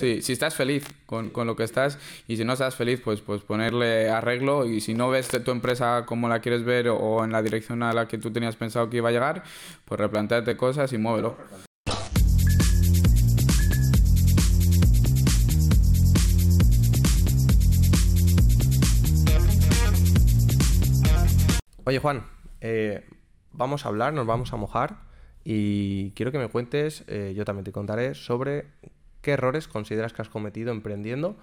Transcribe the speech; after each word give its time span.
Sí, 0.00 0.22
si 0.22 0.32
estás 0.32 0.54
feliz 0.54 0.88
con, 1.04 1.28
con, 1.28 1.46
lo 1.46 1.56
que 1.56 1.62
estás 1.62 1.98
y 2.26 2.38
si 2.38 2.44
no 2.46 2.54
estás 2.54 2.74
feliz, 2.74 3.02
pues, 3.04 3.20
pues 3.20 3.42
ponerle 3.42 4.08
arreglo 4.08 4.64
y 4.64 4.80
si 4.80 4.94
no 4.94 5.10
ves 5.10 5.28
tu 5.28 5.50
empresa 5.50 6.06
como 6.06 6.26
la 6.26 6.40
quieres 6.40 6.64
ver 6.64 6.88
o 6.88 7.22
en 7.22 7.32
la 7.32 7.42
dirección 7.42 7.82
a 7.82 7.92
la 7.92 8.08
que 8.08 8.16
tú 8.16 8.32
tenías 8.32 8.56
pensado 8.56 8.88
que 8.88 8.96
iba 8.96 9.10
a 9.10 9.12
llegar, 9.12 9.42
pues 9.84 10.00
replanteate 10.00 10.56
cosas 10.56 10.94
y 10.94 10.96
muévelo. 10.96 11.36
Oye 21.84 21.98
Juan, 21.98 22.24
eh, 22.62 23.06
vamos 23.52 23.84
a 23.84 23.90
hablar, 23.90 24.14
nos 24.14 24.26
vamos 24.26 24.54
a 24.54 24.56
mojar 24.56 24.96
y 25.44 26.12
quiero 26.12 26.32
que 26.32 26.38
me 26.38 26.48
cuentes, 26.48 27.04
eh, 27.06 27.34
yo 27.36 27.44
también 27.44 27.64
te 27.64 27.72
contaré, 27.72 28.14
sobre 28.14 28.64
qué 29.22 29.32
errores 29.32 29.68
consideras 29.68 30.12
que 30.12 30.22
has 30.22 30.28
cometido 30.28 30.72
emprendiendo 30.72 31.36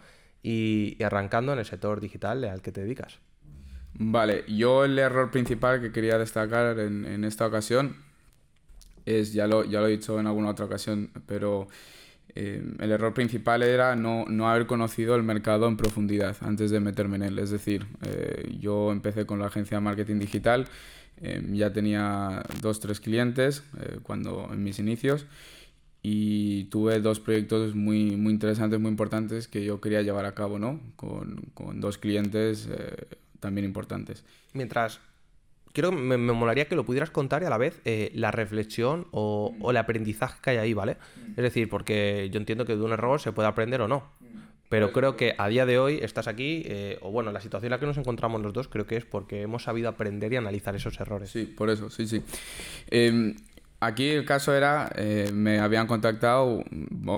y, 0.43 1.01
arrancando 1.03 1.53
en 1.53 1.59
el 1.59 1.65
sector 1.65 1.99
digital 1.99 2.43
al 2.45 2.61
que 2.61 2.71
te 2.71 2.81
dedicas. 2.81 3.19
Vale, 3.93 4.45
yo 4.47 4.85
el 4.85 4.97
error 4.99 5.31
principal 5.31 5.81
que 5.81 5.91
quería 5.91 6.17
destacar 6.17 6.79
en, 6.79 7.23
esta 7.23 7.47
ocasión 7.47 7.95
es, 9.05 9.33
ya 9.33 9.47
lo, 9.47 9.63
ya 9.63 9.79
lo 9.79 9.87
he 9.87 9.91
dicho 9.91 10.19
en 10.19 10.27
alguna 10.27 10.49
otra 10.49 10.65
ocasión, 10.65 11.09
pero 11.25 11.67
eh, 12.35 12.61
el 12.79 12.91
error 12.91 13.13
principal 13.13 13.63
era 13.63 13.95
no, 13.95 14.25
no, 14.27 14.47
haber 14.47 14.67
conocido 14.67 15.15
el 15.15 15.23
mercado 15.23 15.67
en 15.67 15.77
profundidad 15.77 16.37
antes 16.41 16.69
de 16.69 16.79
meterme 16.79 17.15
en 17.15 17.23
él. 17.23 17.39
Es 17.39 17.49
decir, 17.49 17.87
eh, 18.03 18.55
yo 18.59 18.91
empecé 18.91 19.25
con 19.25 19.39
la 19.39 19.47
agencia 19.47 19.77
de 19.77 19.81
marketing 19.81 20.19
digital, 20.19 20.67
eh, 21.19 21.41
ya 21.53 21.73
tenía 21.73 22.43
dos, 22.61 22.79
tres 22.79 22.99
clientes 22.99 23.63
cuando 24.03 24.49
en 24.51 24.63
mis 24.63 24.77
inicios 24.77 25.25
y 26.09 26.63
tuve 26.65 26.99
dos 27.01 27.19
proyectos 27.19 27.75
muy, 27.75 28.15
muy 28.15 28.31
interesantes, 28.31 28.79
muy 28.79 28.91
importantes 28.91 29.49
que 29.49 29.65
yo 29.65 29.81
quería 29.81 30.01
llevar 30.01 30.25
a 30.25 30.33
cabo, 30.33 30.57
¿no? 30.57 30.79
Con, 30.95 31.41
con 31.53 31.81
dos 31.81 31.97
clientes 31.97 32.69
también 33.41 33.65
importantes. 33.65 34.23
Mientras 34.53 35.01
quiero, 35.73 35.91
me, 35.91 36.17
me, 36.17 36.31
molaría 36.31 36.65
que 36.65 36.75
lo 36.75 36.85
pudieras 36.85 37.11
contar 37.11 37.43
y 37.43 37.45
a 37.45 37.49
la 37.49 37.57
vez 37.57 37.81
eh, 37.83 38.11
la 38.13 38.31
reflexión 38.31 39.07
o, 39.11 39.53
o, 39.59 39.71
el 39.71 39.77
aprendizaje 39.77 40.39
que 40.41 40.51
hay 40.51 40.57
ahí, 40.57 40.73
¿vale? 40.73 40.97
Es 41.31 41.43
decir, 41.43 41.67
porque 41.67 42.29
yo 42.31 42.39
entiendo 42.39 42.65
que 42.65 42.77
de 42.77 42.83
un 42.83 42.93
error 42.93 43.19
se 43.19 43.33
puede 43.33 43.49
aprender 43.49 43.81
o 43.81 43.87
no. 43.87 44.09
Pero 44.69 44.91
creo 44.91 45.15
que 45.15 45.33
a 45.37 45.47
día 45.47 45.65
de 45.65 45.79
hoy 45.79 45.99
estás 46.01 46.27
aquí, 46.27 46.63
eh, 46.65 46.97
o 47.01 47.09
bueno, 47.09 47.31
la 47.31 47.39
situación 47.39 47.67
en 47.67 47.71
la 47.71 47.79
que 47.79 47.85
nos 47.85 47.97
encontramos 47.97 48.41
los 48.41 48.51
dos, 48.51 48.67
creo 48.67 48.85
que 48.85 48.97
es 48.97 49.05
porque 49.05 49.41
hemos 49.41 49.63
sabido 49.63 49.87
aprender 49.87 50.33
y 50.33 50.35
analizar 50.35 50.75
esos 50.75 50.99
errores. 50.99 51.29
Sí, 51.29 51.45
por 51.45 51.69
eso, 51.69 51.89
sí, 51.89 52.05
sí. 52.05 52.21
Eh, 52.91 53.33
aquí 53.79 54.09
el 54.09 54.25
caso 54.25 54.53
era, 54.53 54.91
eh, 54.95 55.29
me 55.33 55.59
habían 55.59 55.87
contactado, 55.87 56.63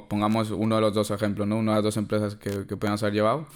pongamos 0.08 0.52
uno 0.52 0.76
de 0.76 0.82
los 0.82 0.94
dos 0.94 1.12
ejemplos, 1.12 1.48
¿no? 1.48 1.58
Una 1.58 1.72
de 1.72 1.78
las 1.78 1.84
dos 1.84 1.98
empresas 1.98 2.36
que, 2.36 2.66
que 2.68 2.78
puedan 2.78 2.98
ser 2.98 3.14
llevado 3.14 3.48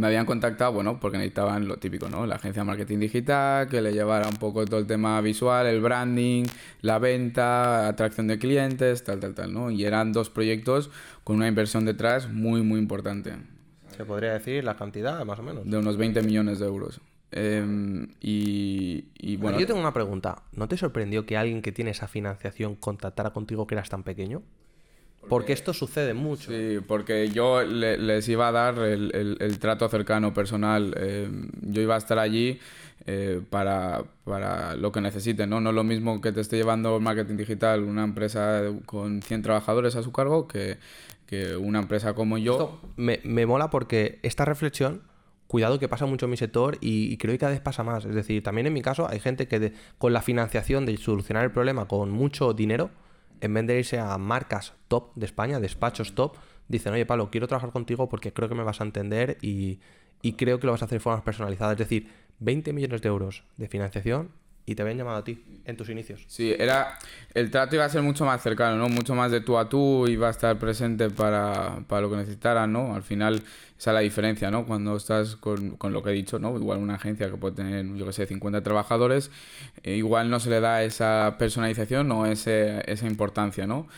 me 0.00 0.06
habían 0.06 0.26
contactado, 0.26 0.72
bueno, 0.72 0.98
porque 0.98 1.18
necesitaban 1.18 1.68
lo 1.68 1.76
típico, 1.76 2.08
¿no? 2.08 2.26
La 2.26 2.36
agencia 2.36 2.62
de 2.62 2.66
marketing 2.66 2.98
digital, 2.98 3.68
que 3.68 3.80
le 3.80 3.92
llevara 3.92 4.28
un 4.28 4.36
poco 4.36 4.64
todo 4.64 4.80
el 4.80 4.86
tema 4.86 5.20
visual, 5.20 5.66
el 5.66 5.80
branding, 5.80 6.44
la 6.80 6.98
venta, 6.98 7.88
atracción 7.88 8.26
de 8.26 8.38
clientes, 8.38 9.04
tal, 9.04 9.20
tal, 9.20 9.34
tal, 9.34 9.52
¿no? 9.52 9.70
Y 9.70 9.84
eran 9.84 10.12
dos 10.12 10.30
proyectos 10.30 10.90
con 11.24 11.36
una 11.36 11.48
inversión 11.48 11.84
detrás 11.84 12.28
muy, 12.28 12.62
muy 12.62 12.78
importante. 12.80 13.34
¿Se 13.96 14.04
podría 14.04 14.32
decir 14.32 14.64
la 14.64 14.76
cantidad, 14.76 15.24
más 15.24 15.38
o 15.38 15.42
menos? 15.42 15.68
De 15.68 15.76
unos 15.76 15.96
20 15.96 16.22
millones 16.22 16.58
de 16.58 16.66
euros. 16.66 17.00
Em, 17.32 18.08
y, 18.20 19.36
bueno. 19.36 19.58
Yo 19.58 19.66
tengo 19.66 19.80
una 19.80 19.92
pregunta. 19.92 20.42
¿No 20.52 20.68
te 20.68 20.76
sorprendió 20.76 21.26
que 21.26 21.36
alguien 21.36 21.62
que 21.62 21.72
tiene 21.72 21.92
esa 21.92 22.08
financiación 22.08 22.74
contactara 22.74 23.30
contigo 23.30 23.66
que 23.66 23.74
eras 23.74 23.88
tan 23.88 24.02
pequeño? 24.02 24.42
Porque, 25.28 25.52
esto 25.52 25.74
sucede 25.74 26.14
mucho. 26.14 26.50
Sí, 26.50 26.78
porque 26.86 27.28
yo 27.28 27.62
les 27.62 28.28
iba 28.28 28.48
a 28.48 28.52
dar 28.52 28.78
el, 28.78 29.58
trato 29.60 29.88
cercano, 29.88 30.32
personal. 30.32 30.94
Eh, 30.96 31.28
yo 31.60 31.82
iba 31.82 31.94
a 31.94 31.98
estar 31.98 32.18
allí 32.18 32.58
eh, 33.06 33.40
para, 33.48 34.04
para, 34.24 34.76
lo 34.76 34.92
que 34.92 35.00
necesiten, 35.00 35.50
¿no? 35.50 35.60
No 35.60 35.70
es 35.70 35.76
lo 35.76 35.84
mismo 35.84 36.20
que 36.20 36.32
te 36.32 36.40
esté 36.40 36.56
llevando 36.56 37.00
marketing 37.00 37.36
digital 37.36 37.82
una 37.82 38.04
empresa 38.04 38.62
con 38.86 39.22
100 39.22 39.42
trabajadores 39.42 39.94
a 39.96 40.02
su 40.02 40.10
cargo 40.10 40.48
que, 40.48 40.78
que 41.26 41.56
una 41.56 41.78
empresa 41.78 42.14
como 42.14 42.38
yo. 42.38 42.80
me, 42.96 43.20
me, 43.24 43.46
mola 43.46 43.70
porque 43.70 44.18
esta 44.22 44.44
reflexión, 44.44 45.02
cuidado 45.50 45.80
que 45.80 45.88
pasa 45.88 46.06
mucho 46.06 46.26
en 46.26 46.30
mi 46.30 46.36
sector 46.36 46.78
y, 46.80 47.16
creo 47.16 47.32
que 47.34 47.38
cada 47.38 47.50
vez 47.50 47.60
pasa 47.60 47.82
más. 47.82 48.04
Es 48.04 48.14
decir, 48.14 48.40
también 48.40 48.68
en 48.68 48.72
mi 48.72 48.82
caso 48.82 49.08
hay 49.10 49.18
gente 49.18 49.48
que 49.48 49.72
con 49.98 50.12
la 50.12 50.22
financiación 50.22 50.86
de 50.86 50.96
solucionar 50.96 51.42
el 51.42 51.50
problema 51.50 51.88
con 51.88 52.08
mucho 52.08 52.52
dinero 52.54 52.90
en 53.40 53.54
vez 53.54 53.66
de 53.66 53.78
irse 53.80 53.98
a 53.98 54.16
marcas 54.16 54.74
top 54.86 55.12
de 55.16 55.26
España, 55.26 55.58
despachos 55.58 56.14
top, 56.14 56.36
dicen, 56.68 56.92
oye, 56.92 57.04
Pablo, 57.04 57.30
quiero 57.32 57.48
trabajar 57.48 57.72
contigo 57.72 58.08
porque 58.08 58.32
creo 58.32 58.48
que 58.48 58.54
me 58.54 58.62
vas 58.62 58.80
a 58.80 58.84
entender 58.84 59.38
y, 59.42 59.80
y 60.22 60.34
creo 60.34 60.60
que 60.60 60.66
lo 60.66 60.72
vas 60.72 60.82
a 60.82 60.84
hacer 60.84 60.98
de 60.98 61.02
formas 61.02 61.22
personalizadas. 61.22 61.72
Es 61.72 61.78
decir, 61.78 62.06
20 62.38 62.72
millones 62.72 63.02
de 63.02 63.08
euros 63.08 63.42
de 63.56 63.66
financiación 63.66 64.30
y 64.66 64.74
te 64.74 64.82
habían 64.82 64.98
llamado 64.98 65.18
a 65.18 65.24
ti 65.24 65.42
en 65.64 65.76
tus 65.76 65.88
inicios. 65.88 66.24
Sí, 66.28 66.54
era 66.58 66.98
el 67.34 67.50
trato 67.50 67.74
iba 67.74 67.84
a 67.84 67.88
ser 67.88 68.02
mucho 68.02 68.24
más 68.24 68.42
cercano, 68.42 68.76
¿no? 68.76 68.88
Mucho 68.88 69.14
más 69.14 69.30
de 69.30 69.40
tú 69.40 69.58
a 69.58 69.68
tú, 69.68 70.06
iba 70.08 70.28
a 70.28 70.30
estar 70.30 70.58
presente 70.58 71.10
para, 71.10 71.82
para 71.88 72.02
lo 72.02 72.10
que 72.10 72.16
necesitaran, 72.16 72.72
¿no? 72.72 72.94
Al 72.94 73.02
final 73.02 73.42
esa 73.78 73.90
es 73.90 73.94
la 73.94 74.00
diferencia, 74.00 74.50
¿no? 74.50 74.66
Cuando 74.66 74.96
estás 74.96 75.36
con, 75.36 75.76
con, 75.76 75.92
lo 75.92 76.02
que 76.02 76.10
he 76.10 76.12
dicho, 76.12 76.38
¿no? 76.38 76.54
Igual 76.56 76.78
una 76.78 76.96
agencia 76.96 77.30
que 77.30 77.36
puede 77.36 77.56
tener, 77.56 77.86
yo 77.96 78.06
que 78.06 78.12
sé, 78.12 78.26
50 78.26 78.62
trabajadores, 78.62 79.30
eh, 79.82 79.96
igual 79.96 80.30
no 80.30 80.38
se 80.38 80.50
le 80.50 80.60
da 80.60 80.82
esa 80.82 81.36
personalización 81.38 82.10
o 82.12 82.26
ese, 82.26 82.82
esa 82.90 83.06
importancia, 83.06 83.66
¿no? 83.66 83.88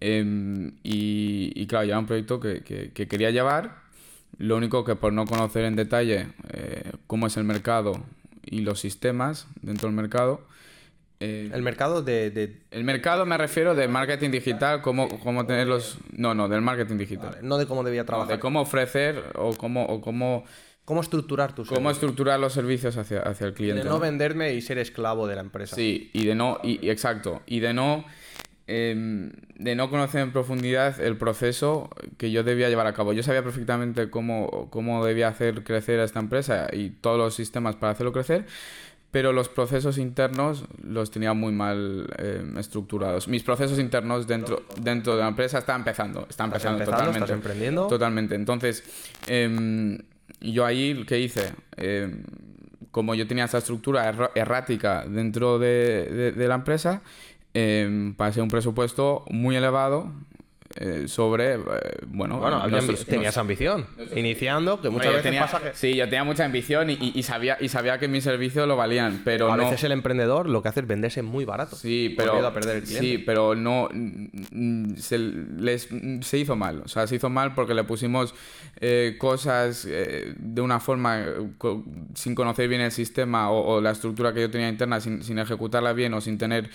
Eh, 0.00 0.70
y, 0.82 1.52
y, 1.54 1.66
claro, 1.66 1.84
ya 1.84 1.92
era 1.92 1.98
un 1.98 2.06
proyecto 2.06 2.40
que, 2.40 2.62
que, 2.62 2.90
que, 2.92 3.08
quería 3.08 3.30
llevar, 3.30 3.76
lo 4.38 4.56
único 4.56 4.84
que 4.84 4.96
por 4.96 5.12
no 5.12 5.26
conocer 5.26 5.64
en 5.64 5.76
detalle 5.76 6.28
eh, 6.52 6.92
cómo 7.06 7.26
es 7.26 7.36
el 7.36 7.44
mercado 7.44 8.02
y 8.44 8.60
los 8.60 8.80
sistemas 8.80 9.46
dentro 9.62 9.88
del 9.88 9.96
mercado. 9.96 10.42
Eh, 11.22 11.50
el 11.52 11.62
mercado 11.62 12.02
de, 12.02 12.62
El 12.70 12.84
mercado 12.84 13.26
me 13.26 13.36
refiero 13.36 13.74
de 13.74 13.88
marketing 13.88 14.30
digital, 14.30 14.80
cómo, 14.80 15.08
cómo 15.20 15.44
tener 15.44 15.66
los... 15.66 15.98
No, 16.12 16.34
no, 16.34 16.48
del 16.48 16.62
marketing 16.62 16.96
digital. 16.96 17.38
no 17.42 17.58
de 17.58 17.66
cómo 17.66 17.84
debía 17.84 18.06
trabajar. 18.06 18.36
de 18.36 18.40
cómo 18.40 18.62
ofrecer 18.62 19.22
o 19.34 19.54
cómo... 19.54 19.84
O 19.84 20.00
cómo 20.00 20.44
¿Cómo 20.86 21.02
estructurar 21.02 21.54
tus 21.54 21.68
Cómo 21.68 21.88
estructurar 21.88 22.40
los 22.40 22.52
servicios 22.52 22.96
hacia, 22.96 23.20
hacia 23.20 23.46
el 23.46 23.54
cliente. 23.54 23.84
De 23.84 23.88
no, 23.88 24.00
venderme 24.00 24.54
y 24.54 24.60
ser 24.60 24.78
esclavo 24.78 25.28
de 25.28 25.36
la 25.36 25.42
empresa. 25.42 25.76
Sí, 25.76 26.10
y 26.12 26.24
de 26.24 26.34
no... 26.34 26.58
Y, 26.64 26.88
exacto. 26.88 27.42
Y 27.46 27.60
de 27.60 27.74
no... 27.74 28.04
Em, 28.72 29.32
de 29.58 29.74
no 29.74 29.90
conocer 29.90 30.20
en 30.20 30.30
profundidad 30.30 31.00
el 31.00 31.16
proceso 31.16 31.90
que 32.18 32.30
yo 32.30 32.44
debía 32.44 32.68
llevar 32.68 32.86
a 32.86 32.92
cabo. 32.92 33.12
Yo 33.12 33.24
sabía 33.24 33.42
perfectamente 33.42 34.10
cómo, 34.10 34.68
cómo 34.70 35.04
debía 35.04 35.26
hacer 35.26 35.64
crecer 35.64 35.98
a 35.98 36.04
esta 36.04 36.20
empresa 36.20 36.68
y 36.72 36.90
todos 36.90 37.18
los 37.18 37.34
sistemas 37.34 37.74
para 37.74 37.92
hacerlo 37.92 38.12
crecer, 38.12 38.46
pero 39.10 39.32
los 39.32 39.48
procesos 39.48 39.98
internos 39.98 40.66
los 40.84 41.10
tenía 41.10 41.34
muy 41.34 41.52
mal 41.52 42.14
em, 42.16 42.58
estructurados. 42.58 43.26
Mis 43.26 43.42
procesos 43.42 43.80
internos 43.80 44.28
dentro, 44.28 44.62
dentro 44.80 45.16
de 45.16 45.22
la 45.22 45.28
empresa 45.28 45.58
están 45.58 45.80
empezando, 45.80 46.28
están 46.30 46.46
empezando, 46.46 46.84
totalmente. 46.84 47.18
¿Estás 47.18 47.30
emprendiendo? 47.30 47.88
Totalmente. 47.88 48.36
Entonces, 48.36 48.84
eh, 49.26 49.98
yo 50.40 50.64
ahí, 50.64 51.04
¿qué 51.08 51.18
hice? 51.18 51.52
como 52.90 53.14
yo 53.14 53.24
tenía 53.28 53.44
esa 53.44 53.58
estructura 53.58 54.12
errática 54.34 55.04
dentro 55.06 55.60
de, 55.60 56.32
de 56.36 56.48
la 56.48 56.56
empresa, 56.56 57.02
eh, 57.54 58.12
pasé 58.16 58.42
un 58.42 58.48
presupuesto 58.48 59.24
muy 59.30 59.56
elevado 59.56 60.12
eh, 60.76 61.08
sobre, 61.08 61.54
eh, 61.54 61.58
bueno... 62.06 62.38
Bueno, 62.38 62.62
tenías 63.04 63.36
ambición, 63.36 63.86
iniciando, 64.14 64.80
que 64.80 64.88
muchas 64.88 65.14
veces 65.14 65.40
pasa 65.40 65.60
que... 65.60 65.74
Sí, 65.74 65.96
yo 65.96 66.04
tenía 66.04 66.22
mucha 66.22 66.44
ambición 66.44 66.90
y, 66.90 67.12
y, 67.12 67.22
sabía, 67.24 67.56
y 67.60 67.68
sabía 67.68 67.98
que 67.98 68.06
mis 68.06 68.22
servicios 68.22 68.68
lo 68.68 68.76
valían, 68.76 69.22
pero 69.24 69.52
A 69.52 69.56
veces 69.56 69.82
el 69.82 69.90
emprendedor 69.90 70.48
lo 70.48 70.62
que 70.62 70.68
hace 70.68 70.80
es 70.80 70.86
venderse 70.86 71.22
muy 71.22 71.44
barato. 71.44 71.74
Sí, 71.74 72.14
pero... 72.16 72.46
a 72.46 72.54
perder 72.54 72.76
el 72.76 72.82
cliente. 72.84 73.04
Sí, 73.04 73.18
pero 73.18 73.56
no... 73.56 73.88
Se, 74.96 75.18
les, 75.18 75.88
se 76.20 76.38
hizo 76.38 76.54
mal, 76.54 76.82
o 76.84 76.88
sea, 76.88 77.08
se 77.08 77.16
hizo 77.16 77.28
mal 77.28 77.52
porque 77.54 77.74
le 77.74 77.82
pusimos 77.82 78.32
eh, 78.80 79.16
cosas 79.18 79.84
de 79.86 80.60
una 80.60 80.78
forma 80.78 81.24
sin 82.14 82.36
conocer 82.36 82.68
bien 82.68 82.80
el 82.80 82.92
sistema 82.92 83.50
o, 83.50 83.80
la 83.80 83.90
estructura 83.90 84.32
que 84.32 84.42
yo 84.42 84.50
tenía 84.50 84.68
interna, 84.68 85.00
sin, 85.00 85.24
sin 85.24 85.40
ejecutarla 85.40 85.92
bien 85.94 86.14
o 86.14 86.20
sin 86.20 86.38
tener 86.38 86.70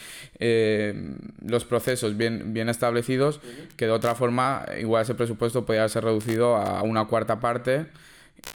los 1.45 1.63
procesos 1.63 2.18
bien, 2.18 2.53
bien 2.53 2.68
establecidos, 2.68 3.39
que 3.77 3.85
de 3.86 3.92
otra 3.92 4.16
forma 4.16 4.66
igual 4.80 5.04
ese 5.04 5.16
presupuesto 5.16 5.66
podría 5.66 5.88
ser 5.90 6.04
reducido 6.04 6.56
a 6.56 6.82
una 6.84 7.06
cuarta 7.06 7.40
parte 7.40 7.88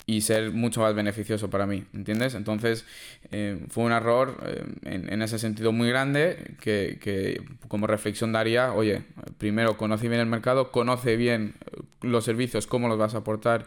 y 0.07 0.21
ser 0.23 0.53
mucho 0.53 0.81
más 0.81 0.95
beneficioso 0.95 1.51
para 1.51 1.67
mí, 1.67 1.85
¿entiendes? 1.95 2.35
Entonces 2.35 2.85
eh, 3.31 3.59
fue 3.69 3.85
un 3.85 3.93
error 3.93 4.37
eh, 4.45 4.65
en, 4.85 5.23
ese 5.23 5.39
sentido 5.39 5.73
muy 5.73 5.89
grande 5.89 6.55
que, 6.61 6.99
que, 7.01 7.43
como 7.69 7.87
reflexión 7.87 8.33
daría, 8.33 8.73
oye, 8.73 9.03
primero 9.39 9.77
conoce 9.77 10.09
bien 10.09 10.21
el 10.21 10.27
mercado, 10.27 10.71
conoce 10.71 11.17
bien 11.17 11.55
los 12.03 12.25
servicios, 12.25 12.67
cómo 12.67 12.89
los 12.89 12.99
vas 12.99 13.15
a 13.15 13.19
aportar 13.19 13.67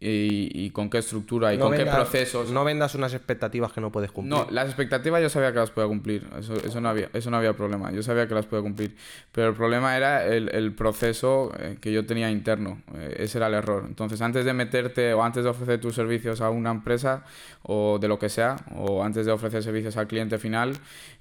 y, 0.00 0.70
con 0.70 0.90
qué 0.90 0.98
estructura 0.98 1.54
y 1.54 1.58
con 1.58 1.72
qué 1.72 1.86
procesos. 1.86 2.50
No 2.50 2.64
vendas 2.64 2.94
unas 2.94 3.14
expectativas 3.14 3.72
que 3.72 3.80
no 3.80 3.92
puedes 3.92 4.10
cumplir. 4.10 4.38
No, 4.38 4.46
las 4.50 4.66
expectativas 4.66 5.22
yo 5.22 5.28
sabía 5.28 5.52
que 5.52 5.58
las 5.58 5.70
podía 5.70 5.88
cumplir, 5.88 6.26
eso, 6.38 6.54
eso, 6.54 6.80
no, 6.80 6.88
había, 6.88 7.08
eso 7.12 7.30
no 7.30 7.36
había 7.36 7.52
problema, 7.54 7.92
yo 7.92 8.02
sabía 8.02 8.26
que 8.26 8.34
las 8.34 8.46
podía 8.46 8.62
cumplir, 8.62 8.96
pero 9.30 9.48
el 9.48 9.54
problema 9.54 9.96
era 9.96 10.26
el, 10.26 10.48
el 10.54 10.74
proceso 10.74 11.52
eh, 11.58 11.78
que 11.80 11.92
yo 11.92 12.04
tenía 12.04 12.30
interno, 12.30 12.82
eh, 12.96 13.16
ese 13.20 13.38
era 13.38 13.46
el 13.46 13.54
error. 13.54 13.84
Entonces, 13.86 14.20
antes 14.22 14.44
de 14.44 14.52
meterte 14.52 15.14
o 15.14 15.22
antes 15.22 15.44
de 15.44 15.50
ofrecer 15.50 15.80
tus 15.80 15.94
servicios 15.94 16.40
a 16.40 16.50
una 16.50 16.70
empresa 16.70 17.24
o 17.62 17.98
de 18.00 18.08
lo 18.08 18.18
que 18.18 18.28
sea, 18.28 18.56
o 18.76 19.04
antes 19.04 19.26
de 19.26 19.32
ofrecer 19.32 19.62
servicios 19.62 19.96
al 19.96 20.08
cliente 20.08 20.38
final, 20.38 20.74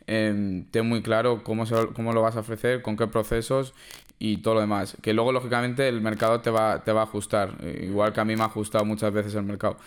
eh, 0.07 0.63
ten 0.71 0.87
muy 0.87 1.01
claro 1.01 1.43
cómo, 1.43 1.65
se, 1.65 1.75
cómo 1.93 2.13
lo 2.13 2.21
vas 2.21 2.35
a 2.35 2.39
ofrecer, 2.39 2.81
con 2.81 2.97
qué 2.97 3.07
procesos 3.07 3.73
y 4.21 4.37
todo 4.37 4.53
lo 4.53 4.61
demás. 4.61 4.95
Que 5.01 5.13
luego, 5.13 5.31
lógicamente, 5.31 5.87
el 5.89 5.99
mercado 5.99 6.41
te 6.41 6.51
va, 6.51 6.83
te 6.83 6.91
va 6.91 7.01
a 7.01 7.03
ajustar. 7.05 7.55
Igual 7.81 8.13
que 8.13 8.21
a 8.21 8.25
mí 8.25 8.35
me 8.35 8.43
ha 8.43 8.45
ajustado 8.45 8.85
muchas 8.85 9.11
veces 9.11 9.33
el 9.33 9.41
mercado. 9.41 9.77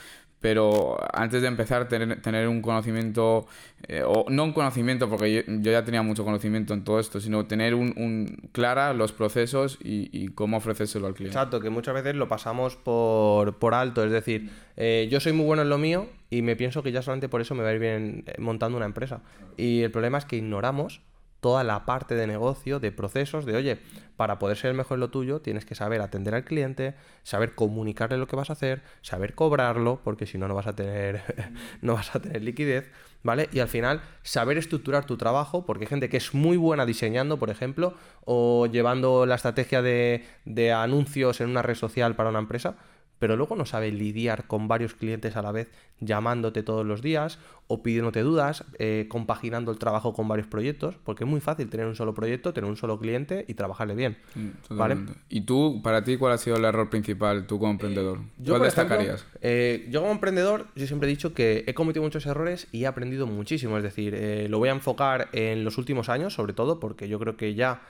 Pero 0.41 0.99
antes 1.13 1.41
de 1.41 1.47
empezar, 1.47 1.89
tener, 1.89 2.21
tener 2.21 2.49
un 2.49 2.61
conocimiento, 2.61 3.47
eh, 3.87 4.03
o 4.05 4.27
no 4.29 4.43
un 4.43 4.53
conocimiento, 4.53 5.09
porque 5.09 5.45
yo, 5.47 5.71
ya 5.71 5.85
tenía 5.85 6.03
mucho 6.03 6.25
conocimiento 6.25 6.75
en 6.75 6.83
todo 6.83 6.99
esto, 6.99 7.21
sino 7.21 7.47
tener 7.47 7.77
un, 7.77 7.95
un 7.97 8.51
clara 8.51 8.93
los 8.93 9.13
procesos 9.13 9.79
y, 9.81 10.11
y, 10.13 10.29
cómo 10.31 10.57
ofrecérselo 10.57 11.07
al 11.07 11.15
cliente. 11.15 11.39
Exacto, 11.39 11.61
que 11.61 11.71
muchas 11.71 11.95
veces 11.95 12.17
lo 12.17 12.27
pasamos 12.27 12.75
por, 12.75 13.57
por 13.59 13.73
alto. 13.73 14.05
Es 14.05 14.11
decir, 14.11 14.51
eh, 14.77 15.07
yo 15.09 15.21
soy 15.21 15.33
muy 15.33 15.47
bueno 15.47 15.63
en 15.63 15.69
lo 15.69 15.79
mío 15.79 16.09
y 16.29 16.43
me 16.43 16.57
pienso 16.57 16.83
que 16.83 16.91
ya 16.91 17.03
solamente 17.03 17.29
por 17.29 17.41
eso 17.41 17.55
me 17.55 17.63
va 17.63 17.69
a 17.69 17.73
ir 17.73 17.79
bien 17.79 18.25
eh, 18.27 18.35
montando 18.39 18.77
una 18.77 18.87
empresa. 18.87 19.23
Y 19.57 19.83
el 19.83 19.93
problema 19.93 20.19
es 20.19 20.25
que 20.25 20.37
ignoramos 20.37 21.03
toda 21.45 21.63
la 21.63 21.85
parte 21.85 22.15
de 22.15 22.27
negocio, 22.27 22.81
de 22.81 22.91
procesos, 22.91 23.45
de 23.45 23.55
oye, 23.55 23.79
para 24.17 24.39
poder 24.39 24.57
ser 24.57 24.71
el 24.71 24.79
mejor 24.79 24.97
en 24.97 25.01
lo 25.01 25.11
tuyo, 25.11 25.43
tienes 25.43 25.67
que 25.67 25.75
saber 25.75 26.01
atender 26.01 26.35
al 26.35 26.43
cliente, 26.43 26.95
saber 27.23 27.55
comunicarle 27.55 28.17
lo 28.17 28.27
que 28.27 28.35
vas 28.35 28.49
a 28.49 28.55
hacer, 28.55 28.81
saber 29.03 29.35
cobrarlo, 29.35 30.01
porque 30.03 30.25
si 30.25 30.39
no, 30.39 30.49
no 30.49 30.55
vas 30.55 30.69
a 30.69 30.75
tener, 30.75 31.21
no 31.83 31.93
vas 31.97 32.17
a 32.17 32.21
tener 32.21 32.43
liquidez, 32.43 32.91
¿vale? 33.23 33.51
Y 33.53 33.59
al 33.59 33.69
final, 33.69 34.01
saber 34.23 34.57
estructurar 34.57 35.05
tu 35.05 35.19
trabajo, 35.19 35.67
porque 35.67 35.85
hay 35.85 35.89
gente 35.89 36.09
que 36.09 36.17
es 36.17 36.33
muy 36.33 36.57
buena 36.57 36.87
diseñando, 36.87 37.39
por 37.39 37.51
ejemplo, 37.51 37.93
o 38.25 38.65
llevando 38.65 39.27
la 39.27 39.35
estrategia 39.35 39.83
de, 39.83 40.25
de 40.47 40.73
anuncios 40.73 41.43
en 41.43 41.51
una 41.51 41.61
red 41.61 41.75
social 41.75 42.17
para 42.17 42.31
una 42.31 42.39
empresa, 42.39 42.79
pero 43.25 43.37
luego 43.39 43.57
no 43.57 43.65
sabe 43.65 43.91
lidiar 43.91 44.47
con 44.47 44.69
varios 44.69 44.93
clientes 44.93 45.35
a 45.35 45.41
la 45.41 45.51
vez, 45.51 45.71
llamándote 45.99 46.63
todos 46.63 46.85
los 46.85 47.01
días 47.01 47.39
o 47.69 47.83
pidiéndote 47.83 48.21
dudas, 48.21 48.65
eh, 48.79 49.07
compaginando 49.09 49.73
el 49.73 49.79
trabajo 49.79 50.13
con 50.13 50.29
varios 50.29 50.47
proyectos, 50.47 50.97
porque 51.03 51.25
es 51.25 51.31
muy 51.31 51.41
fácil 51.41 51.71
tener 51.71 51.87
un 51.87 51.97
solo 51.97 52.13
proyecto, 52.13 52.53
tener 52.53 52.69
un 52.69 52.77
solo 52.77 52.99
cliente 52.99 53.47
y 53.49 53.55
trabajarle 53.55 53.95
bien. 53.95 54.19
Mm, 54.35 54.77
¿vale? 54.77 54.99
¿Y 55.31 55.41
tú, 55.41 55.81
para 55.83 56.05
ti, 56.05 56.19
cuál 56.19 56.35
ha 56.35 56.37
sido 56.37 56.59
el 56.59 56.67
error 56.67 56.91
principal, 56.91 57.47
tú 57.47 57.59
como 57.59 57.71
emprendedor? 57.71 58.19
¿Cuál 58.47 58.61
destacarías? 58.61 59.25
Eh, 59.41 59.89
yo 59.91 60.03
como 60.03 60.13
emprendedor, 60.13 60.67
yo 60.77 60.87
siempre 60.87 61.09
he 61.09 61.11
dicho 61.11 61.33
que 61.33 61.65
he 61.67 61.73
cometido 61.73 62.03
muchos 62.03 62.27
errores 62.27 62.69
y 62.73 62.83
he 62.83 62.87
aprendido 62.87 63.27
muchísimo, 63.27 63.79
es 63.79 63.83
decir, 63.83 64.15
eh, 64.15 64.49
lo 64.51 64.59
voy 64.59 64.69
a 64.69 64.73
enfocar 64.73 65.31
en 65.33 65.65
los 65.65 65.79
últimos 65.79 66.11
años, 66.11 66.35
sobre 66.35 66.53
todo, 66.53 66.79
porque 66.79 67.09
yo 67.09 67.19
creo 67.19 67.39
que 67.39 67.55
ya 67.55 67.81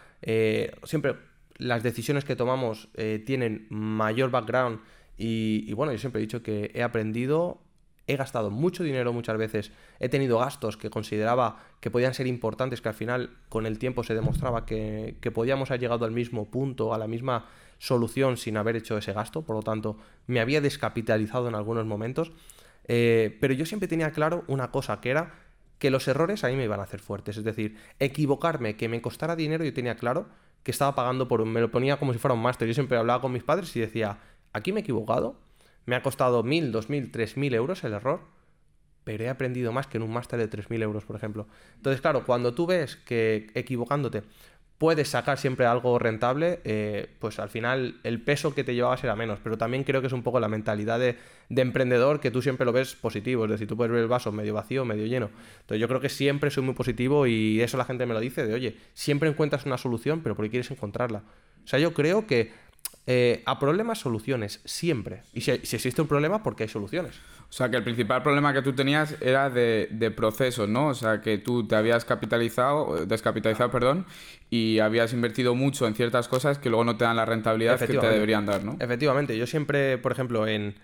siempre 0.85 1.17
las 1.59 1.83
decisiones 1.83 2.25
que 2.25 2.37
tomamos 2.37 2.89
tienen 3.27 3.67
mayor 3.69 4.31
background 4.31 4.79
y, 5.17 5.73
bueno, 5.75 5.93
yo 5.93 5.99
siempre 5.99 6.21
he 6.21 6.25
dicho 6.25 6.43
que 6.43 6.71
he 6.75 6.83
aprendido, 6.83 7.61
he 8.07 8.17
gastado 8.17 8.51
mucho 8.51 8.83
dinero 8.83 9.13
muchas 9.13 9.37
veces, 9.37 9.73
he 10.01 10.09
tenido 10.09 10.39
gastos 10.39 10.77
que 10.77 10.91
consideraba 10.91 11.63
que 11.81 11.91
podían 11.91 12.15
ser 12.15 12.27
importantes, 12.27 12.81
que 12.81 12.89
al 12.89 12.95
final 12.95 13.31
con 13.49 13.67
el 13.67 13.79
tiempo 13.79 14.03
se 14.03 14.15
demostraba 14.15 14.67
que, 14.67 15.17
podíamos 15.33 15.71
haber 15.71 15.81
llegado 15.81 16.05
al 16.05 16.13
mismo 16.13 16.51
punto, 16.51 16.93
a 16.95 16.99
la 16.99 17.07
misma 17.07 17.47
solución 17.79 18.37
sin 18.37 18.57
haber 18.57 18.77
hecho 18.77 18.99
ese 18.99 19.13
gasto, 19.13 19.43
por 19.43 19.57
lo 19.57 19.63
tanto 19.63 19.99
me 20.27 20.41
había 20.41 20.61
descapitalizado 20.61 21.49
en 21.49 21.55
algunos 21.55 21.87
momentos, 21.87 22.33
eh, 22.87 23.37
pero 23.41 23.55
yo 23.55 23.67
siempre 23.67 23.89
tenía 23.89 24.11
claro 24.11 24.45
una 24.49 24.71
cosa, 24.71 25.01
que 25.01 25.11
era 25.11 25.35
que 25.79 25.91
los 25.91 26.07
errores 26.09 26.45
a 26.45 26.49
mí 26.49 26.57
me 26.57 26.65
iban 26.65 26.81
a 26.81 26.85
hacer 26.85 27.01
fuertes, 27.01 27.37
es 27.37 27.45
decir, 27.45 27.77
equivocarme, 27.99 28.77
que 28.77 28.89
me 28.89 29.03
costara 29.03 29.37
dinero, 29.37 29.65
yo 29.65 29.75
tenía 29.75 29.97
claro 29.97 30.27
que 30.63 30.71
estaba 30.71 30.95
pagando 30.95 31.29
por 31.29 31.43
un, 31.43 31.53
me 31.53 31.61
lo 31.61 31.71
ponía 31.71 31.99
como 31.99 32.13
si 32.13 32.19
fuera 32.19 32.35
un 32.35 32.41
máster, 32.41 32.67
yo 32.67 32.75
siempre 32.75 32.97
hablaba 32.97 33.21
con 33.21 33.33
mis 33.33 33.43
padres 33.43 33.75
y 33.77 33.81
decía, 33.81 34.19
aquí 34.55 34.73
me 34.73 34.81
he 34.81 34.83
equivocado, 34.83 35.37
me 35.85 35.97
ha 35.97 36.03
costado 36.03 36.43
1.000, 36.43 36.73
2.000, 36.73 37.11
3.000 37.11 37.55
euros 37.55 37.85
el 37.85 37.93
error, 37.93 38.21
pero 39.05 39.25
he 39.25 39.29
aprendido 39.29 39.71
más 39.71 39.87
que 39.87 39.99
en 39.99 40.03
un 40.03 40.13
máster 40.13 40.39
de 40.39 40.49
3.000 40.49 40.83
euros, 40.83 41.05
por 41.05 41.17
ejemplo. 41.17 41.47
Entonces, 41.77 42.01
claro, 42.01 42.25
cuando 42.25 42.55
tú 42.55 42.67
ves 42.67 42.97
que 42.97 43.49
equivocándote 43.55 44.23
puedes 44.79 45.09
sacar 45.09 45.39
siempre 45.39 45.67
algo 45.67 45.99
rentable, 45.99 46.61
eh, 46.65 47.09
pues 47.19 47.39
al 47.39 47.49
final 47.49 48.01
el 48.03 48.21
peso 48.21 48.55
que 48.55 48.65
te 48.65 48.75
llevaba 48.75 48.97
será 48.97 49.15
menos. 49.15 49.39
Pero 49.43 49.57
también 49.57 49.85
creo 49.85 50.01
que 50.01 50.09
es 50.09 50.13
un 50.13 50.23
poco 50.23 50.41
la 50.41 50.49
mentalidad 50.49 50.99
de, 50.99 51.17
emprendedor 51.49 52.21
que 52.21 52.31
tú 52.31 52.43
siempre 52.43 52.67
lo 52.67 52.73
ves 52.73 52.95
positivo. 52.95 53.45
Es 53.45 53.53
decir, 53.53 53.69
tú 53.69 53.77
puedes 53.77 53.93
ver 53.93 54.03
el 54.03 54.09
vaso 54.09 54.33
medio 54.33 54.55
vacío, 54.55 54.85
medio 54.85 55.07
lleno. 55.07 55.31
Entonces 55.61 55.81
yo 55.81 55.89
creo 55.89 56.01
que 56.01 56.09
siempre 56.09 56.51
soy 56.51 56.65
muy 56.65 56.75
positivo 56.75 57.27
y 57.27 57.61
eso 57.61 57.77
la 57.77 57.85
gente 57.85 58.05
me 58.07 58.15
lo 58.15 58.21
dice, 58.21 58.47
de 58.47 58.55
oye, 58.55 58.77
siempre 58.95 59.29
encuentras 59.29 59.65
una 59.65 59.79
solución, 59.79 60.21
pero 60.23 60.35
porque 60.35 60.51
quieres 60.51 60.71
encontrarla. 60.71 61.23
O 61.65 61.67
sea, 61.67 61.79
yo 61.79 61.95
creo 61.95 62.27
que 62.27 62.53
eh, 63.07 63.43
a 63.45 63.59
problemas, 63.59 63.99
soluciones, 63.99 64.61
siempre. 64.65 65.23
Y 65.35 65.43
si, 65.43 65.51
existe 65.51 66.01
un 66.01 66.09
problema, 66.09 66.43
porque 66.43 66.63
hay 66.63 66.69
soluciones. 66.69 67.15
O 67.49 67.53
sea, 67.53 67.71
que 67.71 67.77
el 67.77 67.85
principal 67.85 68.23
problema 68.23 68.53
que 68.53 68.63
tú 68.63 68.73
tenías 68.73 69.17
era 69.21 69.51
de, 69.51 69.89
de 69.91 70.11
procesos, 70.11 70.69
¿no? 70.69 70.89
O 70.89 70.95
sea, 70.95 71.21
que 71.21 71.39
tú 71.39 71.69
te 71.69 71.77
habías 71.77 72.05
capitalizado, 72.05 73.05
descapitalizado, 73.07 73.71
perdón, 73.71 74.07
y 74.51 74.79
habías 74.79 75.13
invertido 75.13 75.55
mucho 75.55 75.87
en 75.87 75.95
ciertas 75.95 76.29
cosas 76.29 76.59
que 76.59 76.71
luego 76.71 76.85
no 76.85 76.97
te 76.97 77.05
dan 77.05 77.17
la 77.17 77.27
rentabilidad 77.27 77.79
que 77.79 77.87
te 77.87 78.09
deberían 78.09 78.47
dar, 78.47 78.65
¿no? 78.65 78.77
Efectivamente. 78.81 79.37
Yo 79.37 79.47
siempre, 79.47 79.99
por 79.99 80.11
ejemplo, 80.11 80.47
en, 80.47 80.75